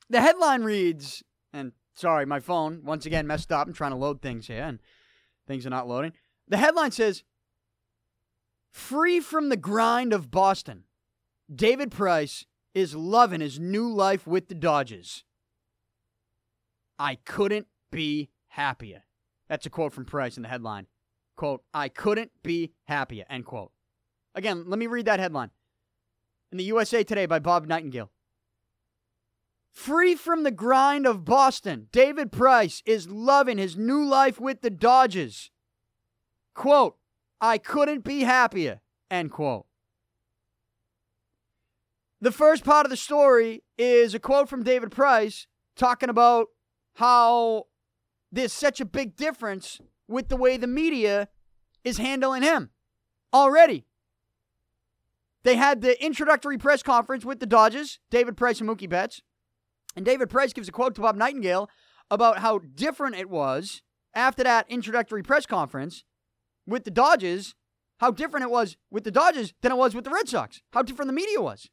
[0.09, 1.23] the headline reads,
[1.53, 3.67] and sorry, my phone once again messed up.
[3.67, 4.79] I'm trying to load things here, and
[5.47, 6.13] things are not loading.
[6.47, 7.25] The headline says,
[8.71, 10.85] Free from the grind of Boston,
[11.53, 15.25] David Price is loving his new life with the Dodgers.
[16.99, 19.05] I couldn't be happier.
[19.49, 20.87] That's a quote from Price in the headline.
[21.37, 23.73] Quote, I couldn't be happier, end quote.
[24.35, 25.51] Again, let me read that headline.
[26.51, 28.11] In the USA Today by Bob Nightingale.
[29.71, 34.71] Free from the grind of Boston, David Price is loving his new life with the
[34.71, 35.51] Dodgers.
[36.55, 36.97] Quote,
[37.41, 39.67] I couldn't be happier, end quote.
[42.21, 45.47] The first part of the story is a quote from David Price
[45.77, 46.49] talking about
[46.95, 47.68] how
[48.31, 51.29] there's such a big difference with the way the media
[51.85, 52.71] is handling him
[53.33, 53.85] already.
[55.45, 59.23] They had the introductory press conference with the Dodgers, David Price and Mookie Betts.
[59.97, 61.71] And David Price gives a quote to Bob Nightingale
[62.11, 63.83] about how different it was
[64.15, 66.05] after that introductory press conference
[66.67, 67.55] with the Dodgers,
[67.99, 70.83] how different it was with the Dodgers than it was with the Red Sox, how
[70.83, 71.71] different the media was.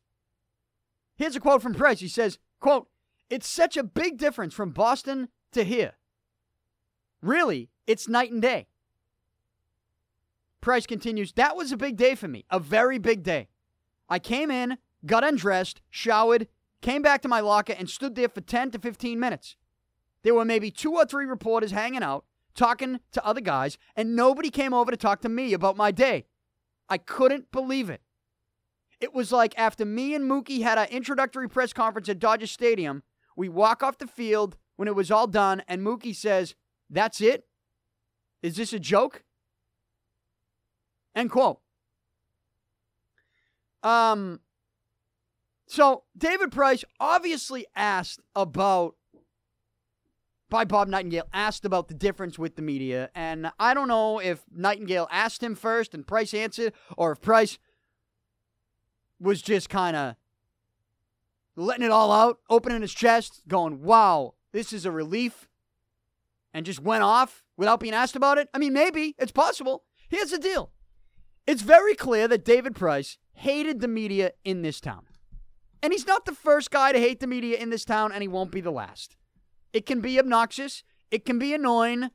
[1.17, 1.99] Here's a quote from Price.
[1.99, 2.87] He says, quote,
[3.29, 5.93] It's such a big difference from Boston to here.
[7.21, 8.67] Really, it's night and day.
[10.61, 13.47] Price continues, That was a big day for me, a very big day.
[14.09, 16.47] I came in, got undressed, showered,
[16.81, 19.55] came back to my locker, and stood there for 10 to 15 minutes.
[20.23, 22.25] There were maybe two or three reporters hanging out,
[22.55, 26.25] talking to other guys, and nobody came over to talk to me about my day.
[26.89, 28.01] I couldn't believe it.
[28.99, 33.03] It was like after me and Mookie had our introductory press conference at Dodger Stadium,
[33.35, 36.55] we walk off the field, when it was all done, and Mookie says,
[36.89, 37.45] That's it?
[38.41, 39.23] Is this a joke?
[41.15, 41.59] End quote.
[43.81, 44.39] Um,
[45.67, 48.95] so David Price obviously asked about
[50.49, 54.43] by Bob Nightingale asked about the difference with the media, and I don't know if
[54.51, 57.57] Nightingale asked him first and Price answered, or if Price
[59.19, 60.15] was just kind of
[61.55, 65.47] letting it all out, opening his chest, going, "Wow, this is a relief,"
[66.55, 68.47] and just went off without being asked about it.
[68.53, 69.83] I mean, maybe it's possible.
[70.09, 70.71] Here's the deal:
[71.45, 75.05] it's very clear that David Price hated the media in this town.
[75.83, 78.27] And he's not the first guy to hate the media in this town, and he
[78.27, 79.17] won't be the last.
[79.73, 82.09] It can be obnoxious, it can be annoying,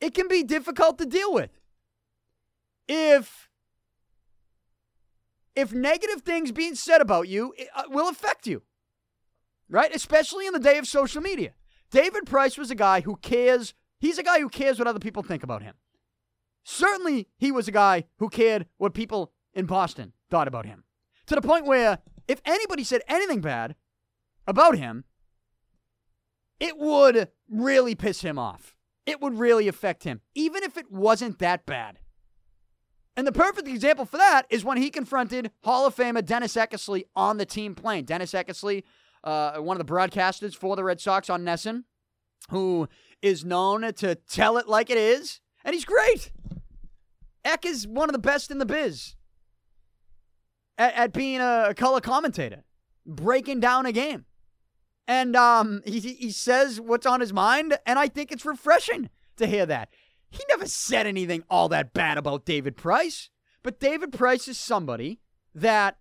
[0.00, 1.60] it can be difficult to deal with.
[2.88, 3.50] If
[5.54, 8.62] if negative things being said about you uh, will affect you,
[9.68, 9.94] right?
[9.94, 11.52] Especially in the day of social media.
[11.90, 13.74] David Price was a guy who cares.
[14.02, 15.76] He's a guy who cares what other people think about him.
[16.64, 20.82] Certainly, he was a guy who cared what people in Boston thought about him.
[21.26, 23.76] To the point where if anybody said anything bad
[24.44, 25.04] about him,
[26.58, 28.74] it would really piss him off.
[29.06, 32.00] It would really affect him, even if it wasn't that bad.
[33.16, 37.04] And the perfect example for that is when he confronted Hall of Famer Dennis Eckersley
[37.14, 38.04] on the team plane.
[38.04, 38.82] Dennis Eckersley,
[39.22, 41.84] uh, one of the broadcasters for the Red Sox on NESN,
[42.50, 42.88] who
[43.22, 46.32] is known to tell it like it is, and he's great.
[47.44, 49.16] Eck is one of the best in the biz
[50.76, 52.64] at, at being a color commentator,
[53.06, 54.26] breaking down a game.
[55.08, 59.46] And um, he, he says what's on his mind, and I think it's refreshing to
[59.46, 59.88] hear that.
[60.30, 63.28] He never said anything all that bad about David Price,
[63.62, 65.20] but David Price is somebody
[65.54, 65.98] that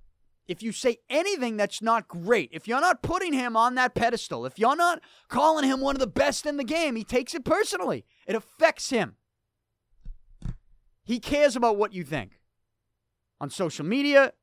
[0.48, 4.46] if you say anything that's not great, if you're not putting him on that pedestal,
[4.46, 7.46] if you're not calling him one of the best in the game, he takes it
[7.46, 8.06] personally.
[8.28, 9.16] It affects him.
[11.04, 12.40] He cares about what you think.
[13.40, 14.34] On social media,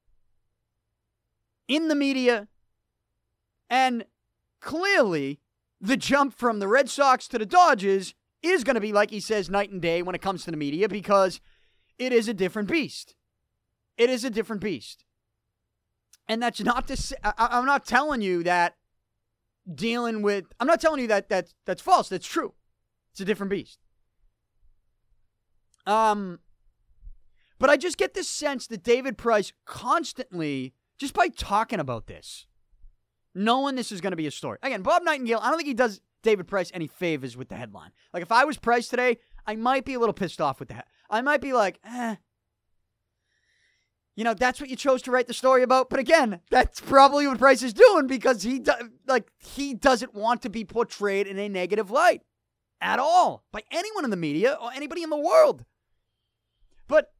[1.68, 2.48] in the media,
[3.70, 4.04] and
[4.60, 5.40] clearly
[5.80, 9.20] the jump from the Red Sox to the Dodgers is going to be, like he
[9.20, 11.40] says, night and day when it comes to the media because
[11.98, 13.14] it is a different beast.
[13.96, 15.04] It is a different beast.
[16.28, 18.76] And that's not to say, I, am not telling you that
[19.72, 22.08] dealing with, I'm not telling you that, that that's false.
[22.08, 22.54] That's true.
[23.12, 23.78] It's a different beast.
[25.86, 26.40] Um,
[27.58, 32.46] but I just get this sense that David Price constantly just by talking about this,
[33.34, 34.58] knowing this is going to be a story.
[34.62, 37.90] Again, Bob Nightingale, I don't think he does David Price any favors with the headline.
[38.12, 40.86] Like, if I was Price today, I might be a little pissed off with that.
[41.08, 42.16] I might be like, eh.
[44.18, 45.90] You know, that's what you chose to write the story about.
[45.90, 48.72] But again, that's probably what Price is doing because he do,
[49.06, 52.22] like he doesn't want to be portrayed in a negative light
[52.80, 55.64] at all by anyone in the media or anybody in the world.
[56.88, 57.12] But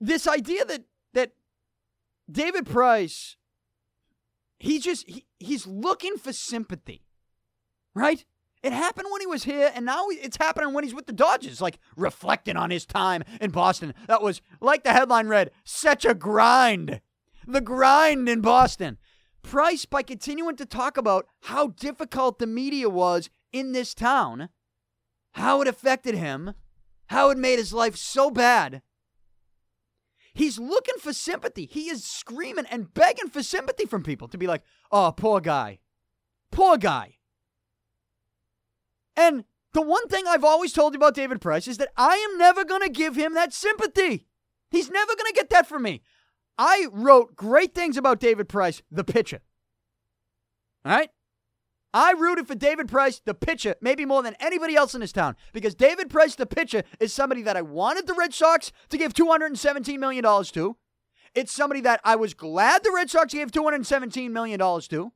[0.00, 1.32] this idea that that
[2.32, 3.36] David Price,
[4.58, 7.04] he just he, he's looking for sympathy,
[7.94, 8.24] right?
[8.64, 11.60] It happened when he was here, and now it's happening when he's with the Dodgers,
[11.60, 13.92] like reflecting on his time in Boston.
[14.06, 17.02] That was, like the headline read, such a grind.
[17.46, 18.96] The grind in Boston.
[19.42, 24.48] Price, by continuing to talk about how difficult the media was in this town,
[25.32, 26.54] how it affected him,
[27.08, 28.80] how it made his life so bad,
[30.36, 31.64] He's looking for sympathy.
[31.64, 35.78] He is screaming and begging for sympathy from people to be like, oh, poor guy.
[36.50, 37.18] Poor guy.
[39.16, 42.38] And the one thing I've always told you about David Price is that I am
[42.38, 44.26] never going to give him that sympathy.
[44.70, 46.02] He's never going to get that from me.
[46.56, 49.40] I wrote great things about David Price, the pitcher.
[50.84, 51.10] All right?
[51.92, 55.36] I rooted for David Price, the pitcher, maybe more than anybody else in this town,
[55.52, 59.14] because David Price, the pitcher, is somebody that I wanted the Red Sox to give
[59.14, 60.76] $217 million to.
[61.34, 65.12] It's somebody that I was glad the Red Sox gave $217 million to.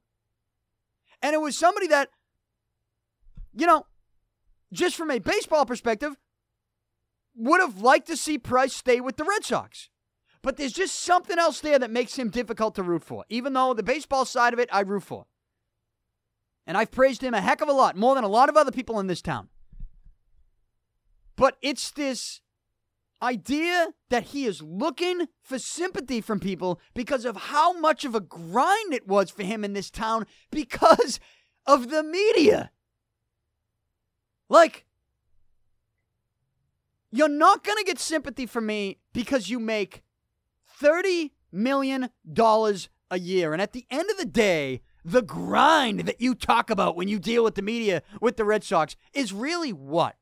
[1.21, 2.11] And it was somebody that,
[3.59, 3.87] you know,
[4.73, 6.17] just from a baseball perspective,
[7.35, 9.91] would have liked to see Price stay with the Red Sox.
[10.43, 13.75] But there's just something else there that makes him difficult to root for, even though
[13.75, 15.27] the baseball side of it I root for.
[16.67, 18.71] And I've praised him a heck of a lot, more than a lot of other
[18.71, 19.49] people in this town.
[21.37, 22.41] But it's this
[23.21, 28.21] idea that he is looking for sympathy from people because of how much of a
[28.21, 31.19] grind it was for him in this town because
[31.67, 32.71] of the media.
[34.49, 34.87] Like,
[37.11, 40.03] you're not going to get sympathy from me because you make
[40.81, 42.11] $30 million
[43.11, 43.53] a year.
[43.53, 47.19] And at the end of the day, the grind that you talk about when you
[47.19, 50.17] deal with the media with the Red Sox is really what?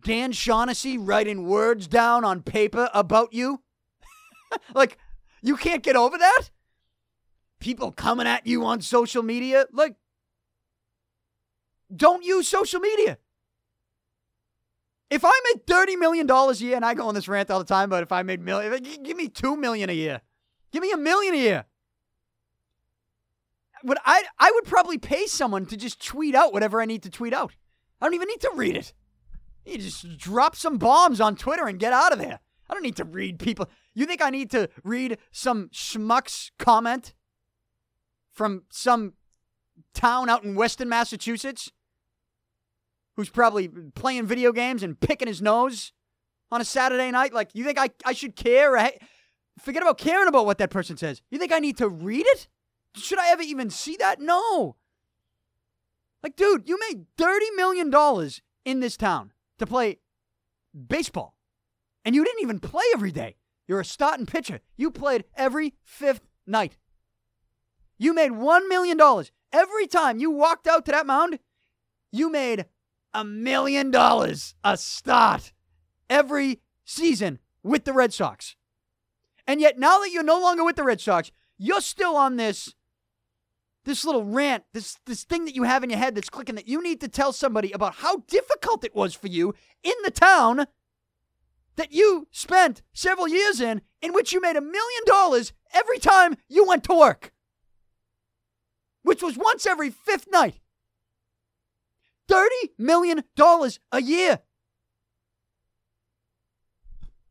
[0.00, 3.62] Dan Shaughnessy writing words down on paper about you?
[4.74, 4.98] like,
[5.42, 6.50] you can't get over that?
[7.60, 9.66] People coming at you on social media?
[9.72, 9.96] Like,
[11.94, 13.18] don't use social media.
[15.10, 17.64] If I made $30 million a year, and I go on this rant all the
[17.64, 20.20] time, but if I made million, give me 2 million a year.
[20.70, 21.64] Give me a million a year.
[23.82, 27.10] But I, I would probably pay someone to just tweet out whatever I need to
[27.10, 27.52] tweet out.
[28.00, 28.92] I don't even need to read it.
[29.64, 32.40] You just drop some bombs on Twitter and get out of there.
[32.68, 33.68] I don't need to read people.
[33.94, 37.14] You think I need to read some schmuck's comment
[38.30, 39.14] from some
[39.94, 41.72] town out in Western Massachusetts
[43.18, 43.66] who's probably
[43.96, 45.92] playing video games and picking his nose
[46.52, 47.34] on a Saturday night?
[47.34, 48.70] Like, you think I, I should care?
[48.70, 49.02] Right?
[49.58, 51.20] Forget about caring about what that person says.
[51.28, 52.46] You think I need to read it?
[52.94, 54.20] Should I ever even see that?
[54.20, 54.76] No.
[56.22, 58.30] Like, dude, you made $30 million
[58.64, 59.98] in this town to play
[60.86, 61.34] baseball.
[62.04, 63.34] And you didn't even play every day.
[63.66, 64.60] You're a starting pitcher.
[64.76, 66.76] You played every fifth night.
[67.98, 69.00] You made $1 million.
[69.52, 71.40] Every time you walked out to that mound,
[72.12, 72.66] you made
[73.14, 75.52] a million dollars a start
[76.08, 78.56] every season with the Red Sox.
[79.46, 82.74] And yet, now that you're no longer with the Red Sox, you're still on this
[83.84, 86.68] this little rant, this this thing that you have in your head that's clicking that
[86.68, 90.66] you need to tell somebody about how difficult it was for you in the town
[91.76, 96.36] that you spent several years in, in which you made a million dollars every time
[96.48, 97.32] you went to work,
[99.02, 100.60] which was once every fifth night.
[102.28, 102.48] $30
[102.78, 103.22] million
[103.92, 104.40] a year.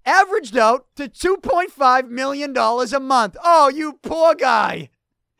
[0.05, 3.35] Averaged out to $2.5 million a month.
[3.43, 4.89] Oh, you poor guy.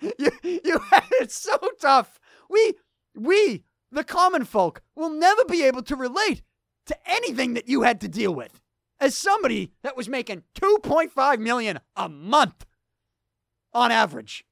[0.02, 2.20] You, you had it so tough.
[2.50, 2.74] We,
[3.16, 6.44] we, the common folk, will never be able to relate
[6.86, 8.62] to anything that you had to deal with
[9.00, 12.66] as somebody that was making 2.5 million a month
[13.74, 14.44] on average.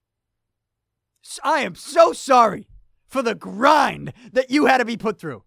[1.44, 2.68] I am so sorry
[3.08, 5.44] for the grind that you had to be put through.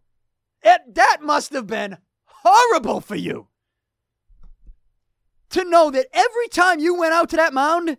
[0.63, 3.49] It, that must have been horrible for you.
[5.51, 7.97] To know that every time you went out to that mound,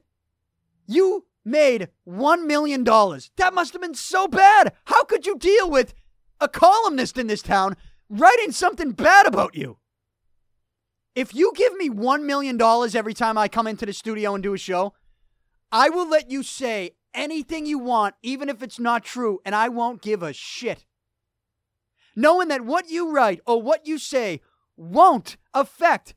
[0.86, 2.84] you made $1 million.
[2.84, 4.74] That must have been so bad.
[4.86, 5.94] How could you deal with
[6.40, 7.76] a columnist in this town
[8.10, 9.78] writing something bad about you?
[11.16, 12.62] If you give me $1 million
[12.96, 14.94] every time I come into the studio and do a show,
[15.72, 19.70] I will let you say anything you want, even if it's not true, and I
[19.70, 20.86] won't give a shit.
[22.16, 24.42] Knowing that what you write or what you say
[24.76, 26.16] won't affect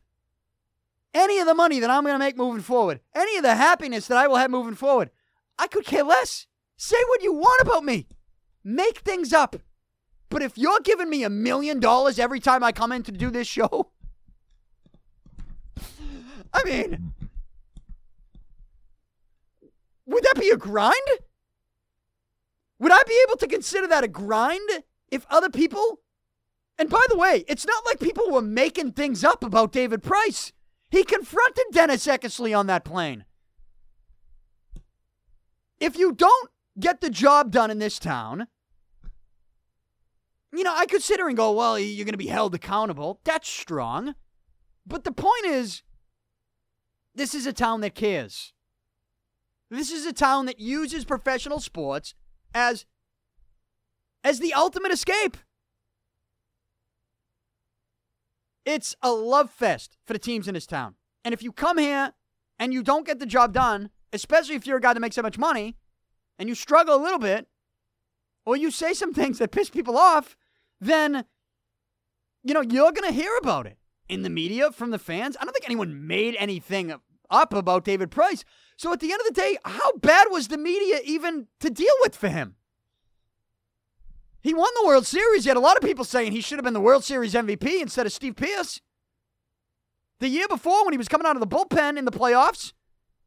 [1.15, 4.07] any of the money that I'm going to make moving forward, any of the happiness
[4.07, 5.11] that I will have moving forward,
[5.59, 6.47] I could care less.
[6.77, 8.07] Say what you want about me.
[8.65, 9.57] Make things up.
[10.31, 13.31] But if you're giving me a million dollars every time I come in to do
[13.31, 13.91] this show,
[16.55, 17.13] I mean,
[20.07, 20.95] would that be a grind?
[22.79, 26.01] Would I be able to consider that a grind if other people?
[26.79, 30.53] And by the way, it's not like people were making things up about David Price.
[30.91, 33.25] He confronted Dennis Eckersley on that plane.
[35.79, 38.49] If you don't get the job done in this town,
[40.53, 43.21] you know, I consider and go, well, you're going to be held accountable.
[43.25, 44.15] That's strong.
[44.87, 45.83] But the point is,
[47.15, 48.53] this is a town that cares.
[49.73, 52.15] This is a town that uses professional sports
[52.55, 52.85] as
[54.23, 55.39] as the ultimate escape.
[58.67, 60.97] It's a love fest for the teams in this town.
[61.25, 62.13] And if you come here
[62.59, 65.23] and you don't get the job done, especially if you're a guy that makes that
[65.23, 65.79] much money
[66.39, 67.49] and you struggle a little bit,
[68.45, 70.37] or you say some things that piss people off,
[70.83, 71.25] then
[72.45, 75.35] you know, you're going to hear about it in the media from the fans.
[75.41, 76.93] I don't think anyone made anything
[77.33, 78.45] up about David Price.
[78.77, 81.95] So at the end of the day, how bad was the media even to deal
[82.01, 82.57] with for him?
[84.43, 86.75] He won the World Series, yet a lot of people saying he should have been
[86.75, 88.81] the World Series MVP instead of Steve Pearce.
[90.19, 92.73] The year before, when he was coming out of the bullpen in the playoffs,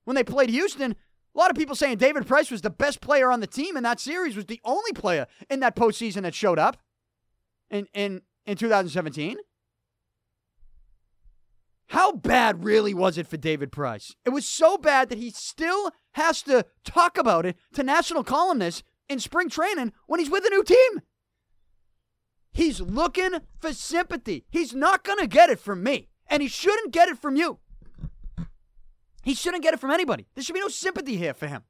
[0.03, 3.31] when they played Houston, a lot of people saying David Price was the best player
[3.31, 6.59] on the team in that series, was the only player in that postseason that showed
[6.59, 6.77] up
[7.69, 9.37] in, in, in 2017.
[11.87, 14.15] How bad really was it for David Price?
[14.25, 18.83] It was so bad that he still has to talk about it to national columnists
[19.07, 21.01] in spring training when he's with a new team.
[22.51, 24.45] He's looking for sympathy.
[24.49, 27.59] He's not going to get it from me, and he shouldn't get it from you.
[29.23, 30.27] He shouldn't get it from anybody.
[30.33, 31.63] There should be no sympathy here for him.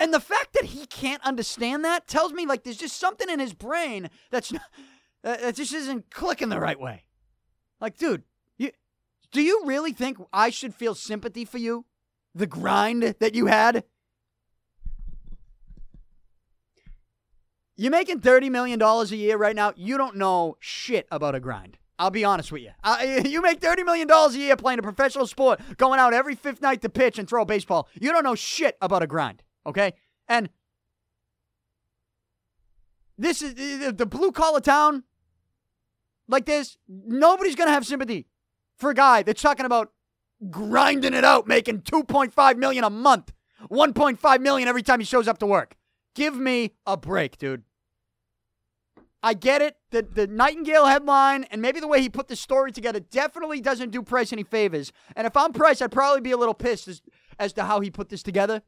[0.00, 3.40] And the fact that he can't understand that tells me like there's just something in
[3.40, 4.52] his brain that's
[5.22, 7.04] that just isn't clicking the right way.
[7.80, 8.24] Like, dude,
[8.56, 8.72] you,
[9.30, 11.84] do you really think I should feel sympathy for you?
[12.34, 13.84] The grind that you had?
[17.76, 19.72] You're making $30 million a year right now.
[19.76, 21.78] You don't know shit about a grind.
[21.98, 22.70] I'll be honest with you.
[22.82, 26.60] Uh, you make $30 million a year playing a professional sport, going out every fifth
[26.60, 27.88] night to pitch and throw a baseball.
[27.94, 29.94] You don't know shit about a grind, okay?
[30.28, 30.50] And
[33.16, 33.54] this is
[33.94, 35.04] the blue collar town
[36.28, 36.76] like this.
[36.88, 38.26] Nobody's going to have sympathy
[38.76, 39.92] for a guy that's talking about
[40.50, 43.32] grinding it out, making 2.5 million a month,
[43.70, 45.76] 1.5 million every time he shows up to work.
[46.14, 47.64] Give me a break, dude.
[49.22, 49.76] I get it.
[49.90, 53.90] The the Nightingale headline and maybe the way he put the story together definitely doesn't
[53.90, 54.92] do Price any favors.
[55.16, 57.02] And if I'm Price, I'd probably be a little pissed as,
[57.38, 58.62] as to how he put this together.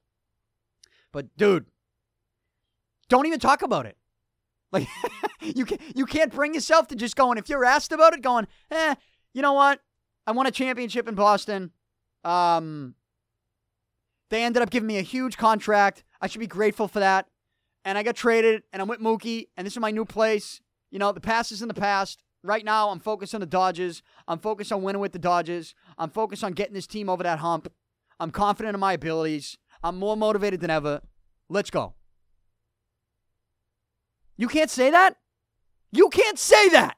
[1.13, 1.67] But dude,
[3.09, 3.97] don't even talk about it.
[4.73, 4.89] Like
[5.41, 8.47] you can you can't bring yourself to just going if you're asked about it, going,
[8.71, 8.95] eh,
[9.35, 9.81] you know what?
[10.27, 11.73] I won a championship in Boston.
[12.25, 12.95] Um,
[14.31, 16.05] they ended up giving me a huge contract.
[16.21, 17.27] I should be grateful for that.
[17.85, 20.61] And I got traded, and I'm with Mookie, and this is my new place.
[20.91, 22.23] You know, the past is in the past.
[22.43, 24.03] Right now, I'm focused on the Dodgers.
[24.29, 25.75] I'm focused on winning with the Dodgers.
[25.99, 27.73] I'm focused on getting this team over that hump.
[28.19, 29.57] I'm confident in my abilities.
[29.83, 31.01] I'm more motivated than ever.
[31.49, 31.95] Let's go.
[34.41, 35.17] You can't say that?
[35.93, 36.97] You can't say that.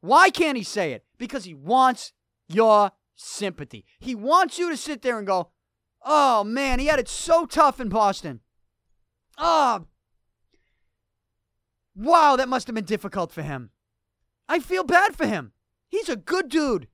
[0.00, 1.04] Why can't he say it?
[1.18, 2.12] Because he wants
[2.48, 3.84] your sympathy.
[3.98, 5.50] He wants you to sit there and go,
[6.04, 8.38] oh man, he had it so tough in Boston.
[9.38, 9.86] Oh,
[11.96, 13.70] wow, that must have been difficult for him.
[14.48, 15.50] I feel bad for him.
[15.88, 16.86] He's a good dude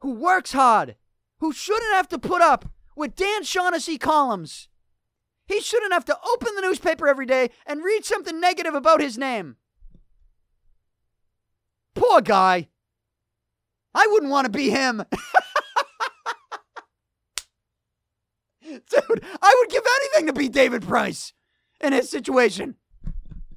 [0.00, 0.96] who works hard,
[1.40, 4.70] who shouldn't have to put up with Dan Shaughnessy columns.
[5.46, 9.16] He shouldn't have to open the newspaper every day and read something negative about his
[9.16, 9.56] name.
[11.94, 12.68] Poor guy.
[13.94, 15.02] I wouldn't want to be him.
[18.62, 21.32] Dude, I would give anything to be David Price
[21.80, 22.74] in his situation.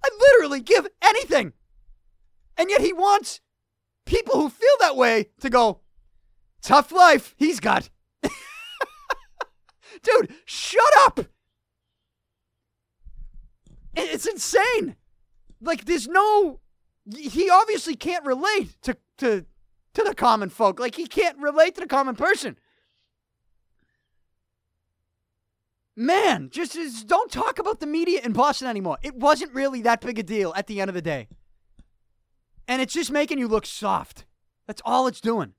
[0.03, 1.53] I'd literally give anything.
[2.57, 3.41] And yet he wants
[4.05, 5.81] people who feel that way to go,
[6.61, 7.89] tough life he's got.
[10.03, 11.21] Dude, shut up.
[13.95, 14.95] It's insane.
[15.61, 16.59] Like, there's no.
[17.17, 19.45] He obviously can't relate to, to,
[19.95, 20.79] to the common folk.
[20.79, 22.57] Like, he can't relate to the common person.
[25.99, 28.97] man, just, just don't talk about the media in Boston anymore.
[29.03, 31.27] It wasn't really that big a deal at the end of the day.
[32.67, 34.25] And it's just making you look soft.
[34.65, 35.53] That's all it's doing.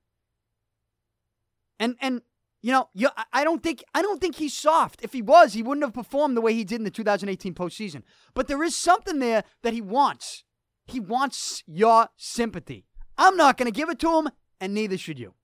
[1.78, 2.22] And and
[2.62, 5.00] you know, you, I don't think I don't think he's soft.
[5.02, 8.02] If he was, he wouldn't have performed the way he did in the 2018 postseason.
[8.34, 10.44] But there is something there that he wants.
[10.86, 12.84] He wants your sympathy.
[13.16, 14.30] I'm not going to give it to him,
[14.60, 15.34] and neither should you.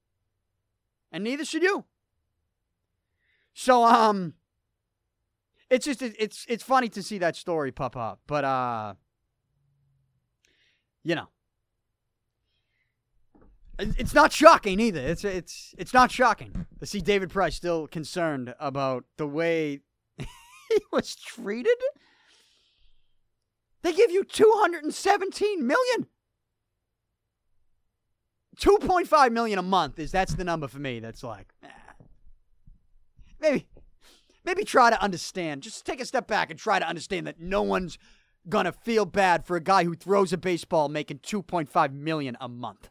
[1.11, 1.85] And neither should you.
[3.55, 4.35] So, um,
[5.71, 8.95] it's just it's it's funny to see that story pop up, but uh,
[11.03, 11.29] you know,
[13.79, 15.01] it's not shocking either.
[15.01, 19.81] It's it's it's not shocking to see David Price still concerned about the way
[20.19, 21.79] he was treated.
[23.83, 26.07] They give you 217 million.
[28.59, 30.99] 2.5 million a month is that's the number for me.
[30.99, 31.69] That's like eh.
[33.39, 33.69] maybe
[34.45, 35.63] maybe try to understand.
[35.63, 37.99] Just take a step back and try to understand that no one's
[38.49, 42.89] gonna feel bad for a guy who throws a baseball making 2.5 million a month.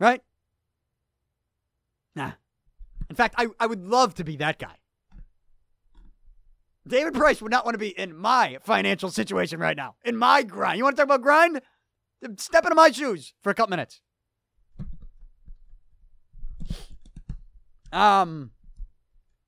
[0.00, 0.22] Right?
[2.16, 2.32] Nah.
[3.08, 4.74] In fact, I, I would love to be that guy.
[6.88, 9.96] David Price would not want to be in my financial situation right now.
[10.04, 10.78] In my grind.
[10.78, 11.60] You want to talk about grind?
[12.38, 14.00] Step into my shoes for a couple minutes.
[17.92, 18.52] Um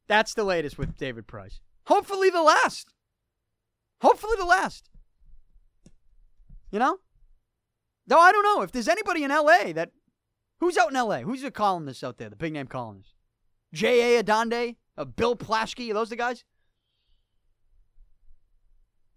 [0.09, 1.61] that's the latest with David Price.
[1.87, 2.93] Hopefully the last.
[4.03, 4.91] Hopefully the last.
[6.71, 6.99] You know?
[8.07, 9.91] Though I don't know if there's anybody in LA that
[10.63, 11.19] who's out in LA?
[11.19, 12.31] Who's the columnist out there?
[12.31, 13.15] The big name columnist.
[13.75, 14.23] J.A.
[14.23, 16.45] Adande, uh, Bill Plaschke, are those the guys?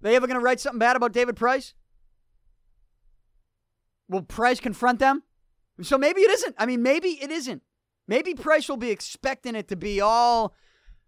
[0.02, 1.74] They ever going to write something bad about David Price?
[4.10, 5.24] Will Price confront them?
[5.82, 6.56] So maybe it isn't.
[6.58, 7.62] I mean, maybe it isn't.
[8.08, 10.54] Maybe Price will be expecting it to be all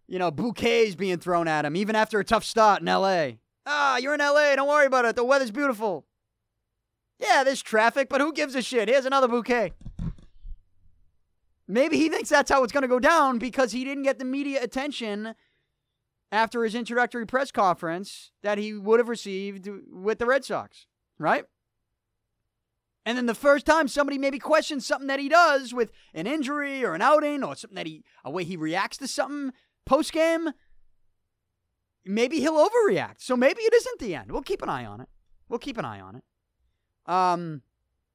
[0.08, 3.32] you know, bouquets being thrown at him, even after a tough start in LA.
[3.66, 5.16] Ah, you're in LA, don't worry about it.
[5.16, 6.06] The weather's beautiful.
[7.20, 8.88] Yeah, there's traffic, but who gives a shit?
[8.88, 9.74] Here's another bouquet.
[11.68, 14.26] Maybe he thinks that's how it's going to go down because he didn't get the
[14.26, 15.36] media attention
[16.32, 20.88] after his introductory press conference that he would have received with the Red Sox,
[21.20, 21.46] right?
[23.06, 26.84] And then the first time somebody maybe questions something that he does with an injury
[26.84, 29.54] or an outing or something that he, a way he reacts to something
[29.86, 30.50] post game,
[32.06, 33.20] maybe he'll overreact.
[33.20, 34.32] So maybe it isn't the end.
[34.32, 35.08] We'll keep an eye on it.
[35.48, 36.24] We'll keep an eye on it.
[37.12, 37.62] Um,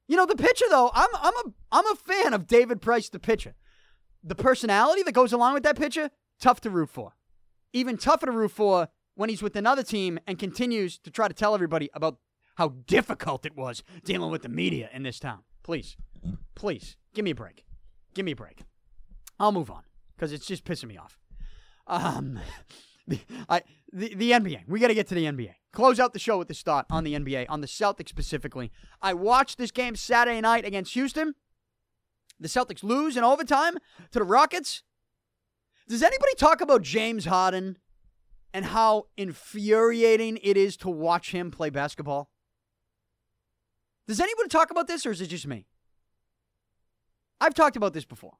[0.07, 0.91] you know the pitcher though.
[0.93, 3.55] I'm I'm a I'm a fan of David Price, the pitcher.
[4.23, 7.15] The personality that goes along with that pitcher, tough to root for.
[7.73, 11.33] Even tougher to root for when he's with another team and continues to try to
[11.33, 12.17] tell everybody about
[12.55, 15.39] how difficult it was dealing with the media in this town.
[15.63, 15.97] Please,
[16.55, 17.65] please, give me a break.
[18.13, 18.63] Give me a break.
[19.39, 19.83] I'll move on
[20.15, 21.17] because it's just pissing me off.
[21.87, 22.39] Um,
[23.07, 24.67] the, I, the, the NBA.
[24.67, 25.53] We got to get to the NBA.
[25.73, 28.71] Close out the show with this thought on the NBA, on the Celtics specifically.
[29.01, 31.33] I watched this game Saturday night against Houston.
[32.39, 33.77] The Celtics lose in overtime
[34.11, 34.83] to the Rockets.
[35.87, 37.77] Does anybody talk about James Harden
[38.53, 42.29] and how infuriating it is to watch him play basketball?
[44.07, 45.65] Does anybody talk about this or is it just me?
[47.41, 48.33] I've talked about this before.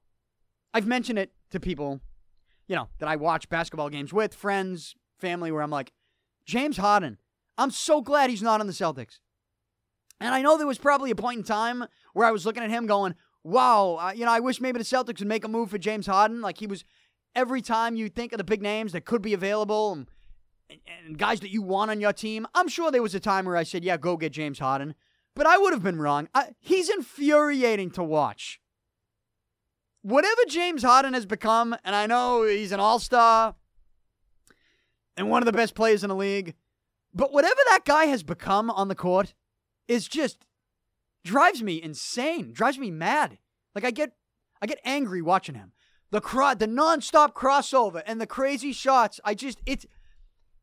[0.73, 1.99] I've mentioned it to people,
[2.67, 5.93] you know, that I watch basketball games with, friends, family, where I'm like,
[6.45, 7.17] James Harden,
[7.57, 9.19] I'm so glad he's not on the Celtics.
[10.19, 12.69] And I know there was probably a point in time where I was looking at
[12.69, 15.77] him going, wow, you know, I wish maybe the Celtics would make a move for
[15.77, 16.41] James Harden.
[16.41, 16.85] Like he was,
[17.35, 20.07] every time you think of the big names that could be available and,
[20.69, 23.57] and guys that you want on your team, I'm sure there was a time where
[23.57, 24.95] I said, yeah, go get James Harden.
[25.35, 26.29] But I would have been wrong.
[26.33, 28.59] I, he's infuriating to watch.
[30.03, 33.55] Whatever James Harden has become, and I know he's an all star
[35.17, 36.55] and one of the best players in the league,
[37.13, 39.33] but whatever that guy has become on the court
[39.87, 40.45] is just
[41.23, 43.37] drives me insane, drives me mad.
[43.75, 44.13] Like I get
[44.61, 45.73] I get angry watching him.
[46.11, 49.19] The cro- the nonstop crossover and the crazy shots.
[49.23, 49.85] I just it's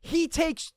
[0.00, 0.72] he takes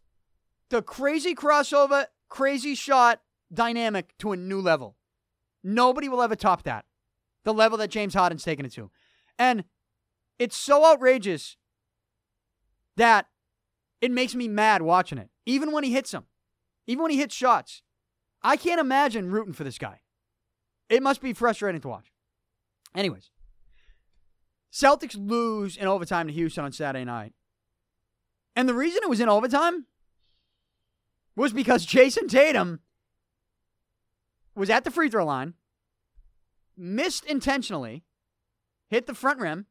[0.70, 3.22] the crazy crossover, crazy shot
[3.54, 4.96] dynamic to a new level.
[5.64, 6.86] Nobody will ever top that.
[7.44, 8.90] The level that James Harden's taken it to.
[9.38, 9.64] And
[10.40, 11.58] it's so outrageous
[12.98, 13.28] that
[14.04, 15.30] it makes me mad watching it.
[15.46, 16.26] Even when he hits them.
[16.88, 17.84] Even when he hits shots.
[18.42, 20.02] I can't imagine rooting for this guy.
[20.90, 22.12] It must be frustrating to watch.
[22.94, 23.32] Anyways,
[24.74, 27.32] Celtics lose in overtime to Houston on Saturday night.
[28.58, 29.86] And the reason it was in overtime
[31.38, 32.82] was because Jayson Tatum
[34.54, 35.54] was at the free throw line,
[36.76, 38.04] missed intentionally,
[38.90, 39.68] hit the front rim,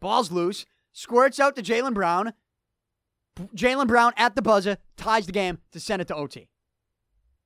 [0.00, 2.32] ball's loose, squirts out to Jaylen Brown.
[3.54, 6.48] Jaylen Brown at the buzzer ties the game to send it to OT.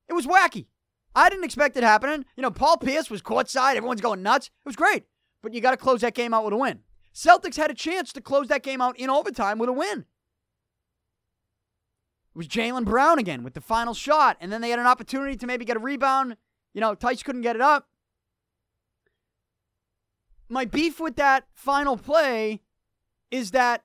[0.09, 0.66] It was wacky.
[1.14, 2.24] I didn't expect it happening.
[2.36, 3.76] You know, Paul Pierce was courtside.
[3.76, 4.47] Everyone's going nuts.
[4.47, 5.05] It was great.
[5.43, 6.80] But you got to close that game out with a win.
[7.14, 10.07] Celtics had a chance to close that game out in overtime with a win.
[12.34, 15.36] It was Jaylen Brown again with the final shot, and then they had an opportunity
[15.36, 16.36] to maybe get a rebound.
[16.72, 17.88] You know, Theis couldn't get it up.
[20.49, 22.61] My beef with that final play
[23.30, 23.84] is that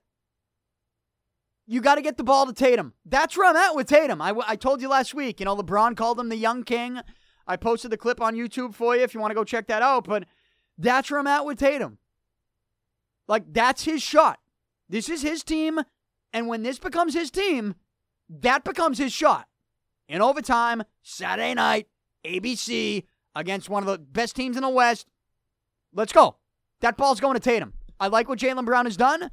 [1.67, 2.93] you got to get the ball to Tatum.
[3.05, 4.21] That's where I'm at with Tatum.
[4.21, 6.99] I, I told you last week, you know, LeBron called him the young king.
[7.45, 9.81] I posted the clip on YouTube for you if you want to go check that
[9.81, 10.25] out, but
[10.77, 11.97] that's where I'm at with Tatum.
[13.27, 14.39] Like, that's his shot.
[14.89, 15.81] This is his team,
[16.31, 17.75] and when this becomes his team,
[18.29, 19.47] that becomes his shot.
[20.07, 21.87] In overtime, Saturday night,
[22.25, 23.03] ABC
[23.35, 25.07] against one of the best teams in the West.
[25.93, 26.37] Let's go.
[26.79, 27.73] That ball's going to Tatum.
[27.99, 29.29] I like what Jaylen Brown has done.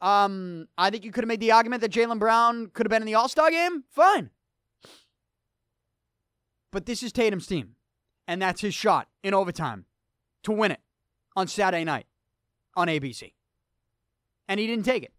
[0.00, 3.02] Um, I think you could have made the argument that Jaylen Brown could have been
[3.02, 3.84] in the All Star game.
[3.90, 4.30] Fine.
[6.70, 7.74] But this is Tatum's team.
[8.26, 9.86] And that's his shot in overtime
[10.42, 10.80] to win it
[11.34, 12.06] on Saturday night
[12.76, 13.32] on ABC.
[14.48, 15.12] And he didn't take it.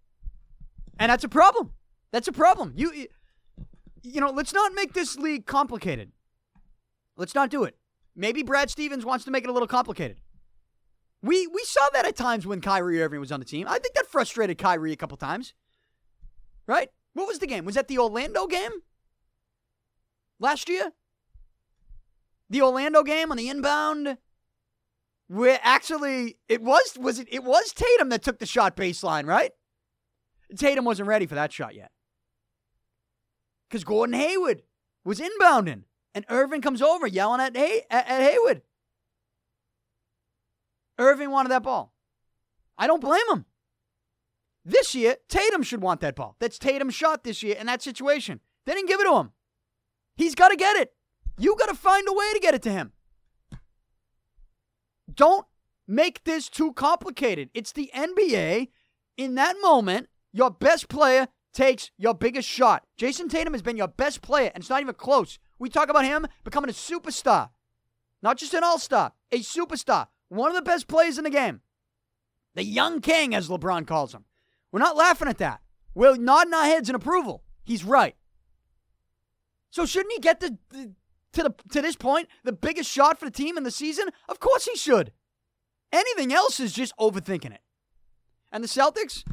[1.00, 1.74] And that's a problem.
[2.12, 2.74] That's a problem.
[2.76, 3.08] You
[4.04, 6.12] you know, let's not make this league complicated.
[7.18, 7.76] Let's not do it.
[8.16, 10.18] Maybe Brad Stevens wants to make it a little complicated.
[11.22, 13.68] We we saw that at times when Kyrie Irving was on the team.
[13.68, 15.54] I think that frustrated Kyrie a couple times.
[16.66, 16.90] Right?
[17.14, 17.66] What was the game?
[17.66, 18.72] Was that the Orlando game?
[20.40, 20.92] Last year?
[22.50, 24.18] The Orlando game on the inbound?
[25.28, 29.52] Where actually it was was it it was Tatum that took the shot baseline, right?
[30.58, 31.92] Tatum wasn't ready for that shot yet
[33.70, 34.64] because Gordon Hayward
[35.06, 35.84] was inbounding,
[36.16, 38.62] and Irving comes over yelling at, Hay- at, at Hayward.
[41.00, 41.93] Irving wanted that ball.
[42.78, 43.45] I don't blame him.
[44.66, 46.36] This year, Tatum should want that ball.
[46.39, 48.41] That's Tatum's shot this year in that situation.
[48.66, 49.32] They didn't give it to him.
[50.16, 50.93] He's got to get it.
[51.39, 52.91] You got to find a way to get it to him.
[55.12, 55.47] Don't
[55.88, 57.50] make this too complicated.
[57.54, 58.68] It's the NBA.
[59.18, 62.86] In that moment, your best player takes your biggest shot.
[62.97, 65.39] Jayson Tatum has been your best player, and it's not even close.
[65.58, 67.50] We talk about him becoming a superstar,
[68.22, 71.62] not just an all star, a superstar, one of the best plays in the game.
[72.56, 74.26] The young king, as LeBron calls him.
[74.72, 75.62] We're not laughing at that.
[75.94, 77.44] We're nodding our heads in approval.
[77.64, 78.16] He's right.
[79.72, 80.94] So shouldn't he get the, the
[81.34, 84.10] to the to this point the biggest shot for the team in the season?
[84.28, 85.12] Of course he should.
[85.92, 87.62] Anything else is just overthinking it.
[88.52, 89.24] And the Celtics,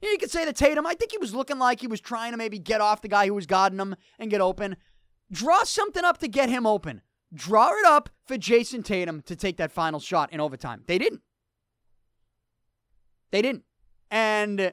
[0.00, 0.86] you could say the Tatum.
[0.86, 3.26] I think he was looking like he was trying to maybe get off the guy
[3.26, 4.76] who was guarding him and get open.
[5.30, 7.02] Draw something up to get him open.
[7.32, 10.82] Draw it up for Jayson Tatum to take that final shot in overtime.
[10.86, 11.22] They didn't.
[13.30, 13.64] They didn't.
[14.10, 14.72] And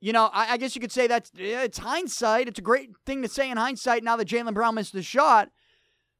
[0.00, 2.48] you know, I, I, guess you could say that's it's hindsight.
[2.48, 5.50] It's a great thing to say in hindsight now that Jaylen Brown missed the shot.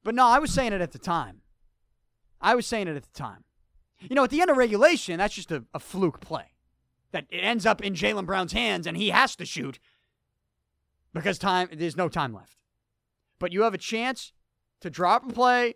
[0.05, 1.43] But no, I was saying it at the time.
[2.41, 3.45] I was saying it at the time.
[4.01, 6.55] You know, at the end of regulation, that's just a, a fluke play.
[7.11, 9.79] That it ends up in Jaylen Brown's hands and he has to shoot
[11.13, 12.57] because time there's no time left.
[13.43, 14.33] But you have a chance
[14.83, 15.75] to drop a play,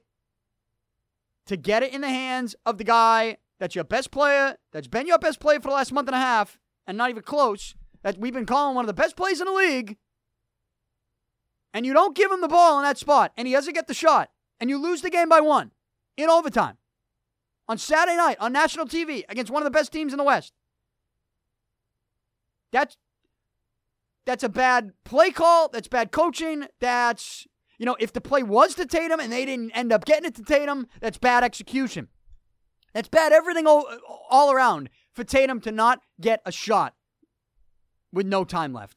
[1.46, 5.08] to get it in the hands of the guy that's your best player, that's been
[5.08, 8.18] your best player for the last month and a half, and not even close, that
[8.18, 9.96] we've been calling one of the best plays in the league,
[11.74, 13.94] and you don't give him the ball in that spot, and he doesn't get the
[13.94, 15.72] shot, and you lose the game by one
[16.16, 16.78] in overtime
[17.68, 20.52] on Saturday night on national TV against one of the best teams in the West.
[22.70, 22.96] That's
[24.24, 25.68] that's a bad play call.
[25.68, 26.66] That's bad coaching.
[26.80, 27.46] That's
[27.78, 30.34] you know, if the play was to Tatum and they didn't end up getting it
[30.36, 32.08] to Tatum, that's bad execution.
[32.94, 33.86] That's bad everything all,
[34.30, 36.94] all around for Tatum to not get a shot
[38.12, 38.96] with no time left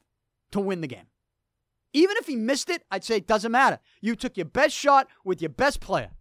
[0.52, 1.06] to win the game.
[1.92, 3.78] Even if he missed it, I'd say it doesn't matter.
[4.00, 6.12] You took your best shot with your best player.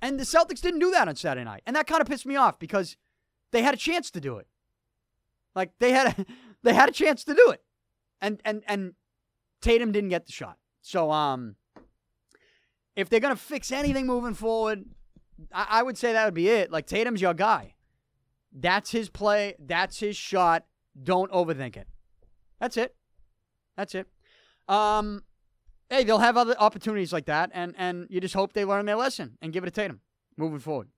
[0.00, 1.62] And the Celtics didn't do that on Saturday night.
[1.66, 2.96] And that kind of pissed me off because
[3.50, 4.46] they had a chance to do it.
[5.54, 6.26] Like they had a,
[6.62, 7.62] they had a chance to do it.
[8.20, 8.94] And and and
[9.60, 10.58] Tatum didn't get the shot.
[10.82, 11.56] So um
[12.98, 14.84] if they're gonna fix anything moving forward,
[15.52, 16.72] I, I would say that would be it.
[16.72, 17.74] Like Tatum's your guy.
[18.52, 20.64] That's his play, that's his shot.
[21.00, 21.86] Don't overthink it.
[22.60, 22.96] That's it.
[23.76, 24.08] That's it.
[24.66, 25.22] Um,
[25.88, 28.96] hey, they'll have other opportunities like that, and and you just hope they learn their
[28.96, 30.00] lesson and give it to Tatum
[30.36, 30.88] moving forward.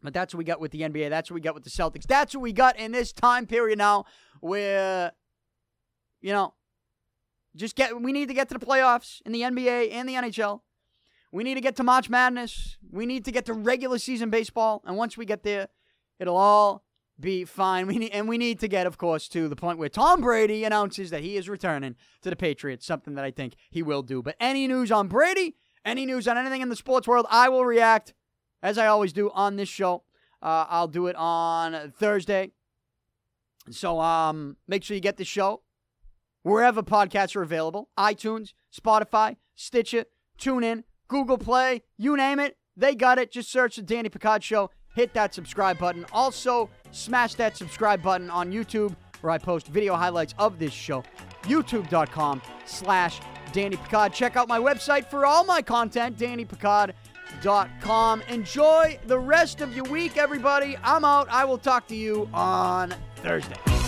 [0.00, 1.10] But that's what we got with the NBA.
[1.10, 2.06] That's what we got with the Celtics.
[2.06, 4.04] That's what we got in this time period now,
[4.40, 5.10] where
[6.20, 6.54] you know,
[7.56, 8.00] just get.
[8.00, 10.60] We need to get to the playoffs in the NBA and the NHL.
[11.32, 12.76] We need to get to March Madness.
[12.90, 15.68] We need to get to regular season baseball, and once we get there,
[16.20, 16.84] it'll all
[17.18, 17.86] be fine.
[17.86, 20.64] We need, and we need to get, of course, to the point where Tom Brady
[20.64, 24.22] announces that he is returning to the Patriots, something that I think he will do.
[24.22, 27.64] But any news on Brady, any news on anything in the sports world, I will
[27.64, 28.12] react
[28.62, 30.04] as I always do on this show.
[30.42, 32.50] Uh, I'll do it on Thursday.
[33.70, 35.62] So um, make sure you get the show
[36.42, 40.06] wherever podcasts are available iTunes, Spotify, Stitcher,
[40.38, 40.82] TuneIn,
[41.12, 42.56] Google Play, you name it.
[42.76, 43.30] They got it.
[43.30, 46.06] Just search the Danny Picard Show hit that subscribe button.
[46.12, 51.04] Also, smash that subscribe button on YouTube where I post video highlights of this show.
[51.44, 53.20] YouTube.com slash
[53.52, 54.12] Danny Picard.
[54.12, 58.22] Check out my website for all my content, DannyPicard.com.
[58.22, 60.76] Enjoy the rest of your week, everybody.
[60.82, 61.28] I'm out.
[61.30, 63.81] I will talk to you on Thursday.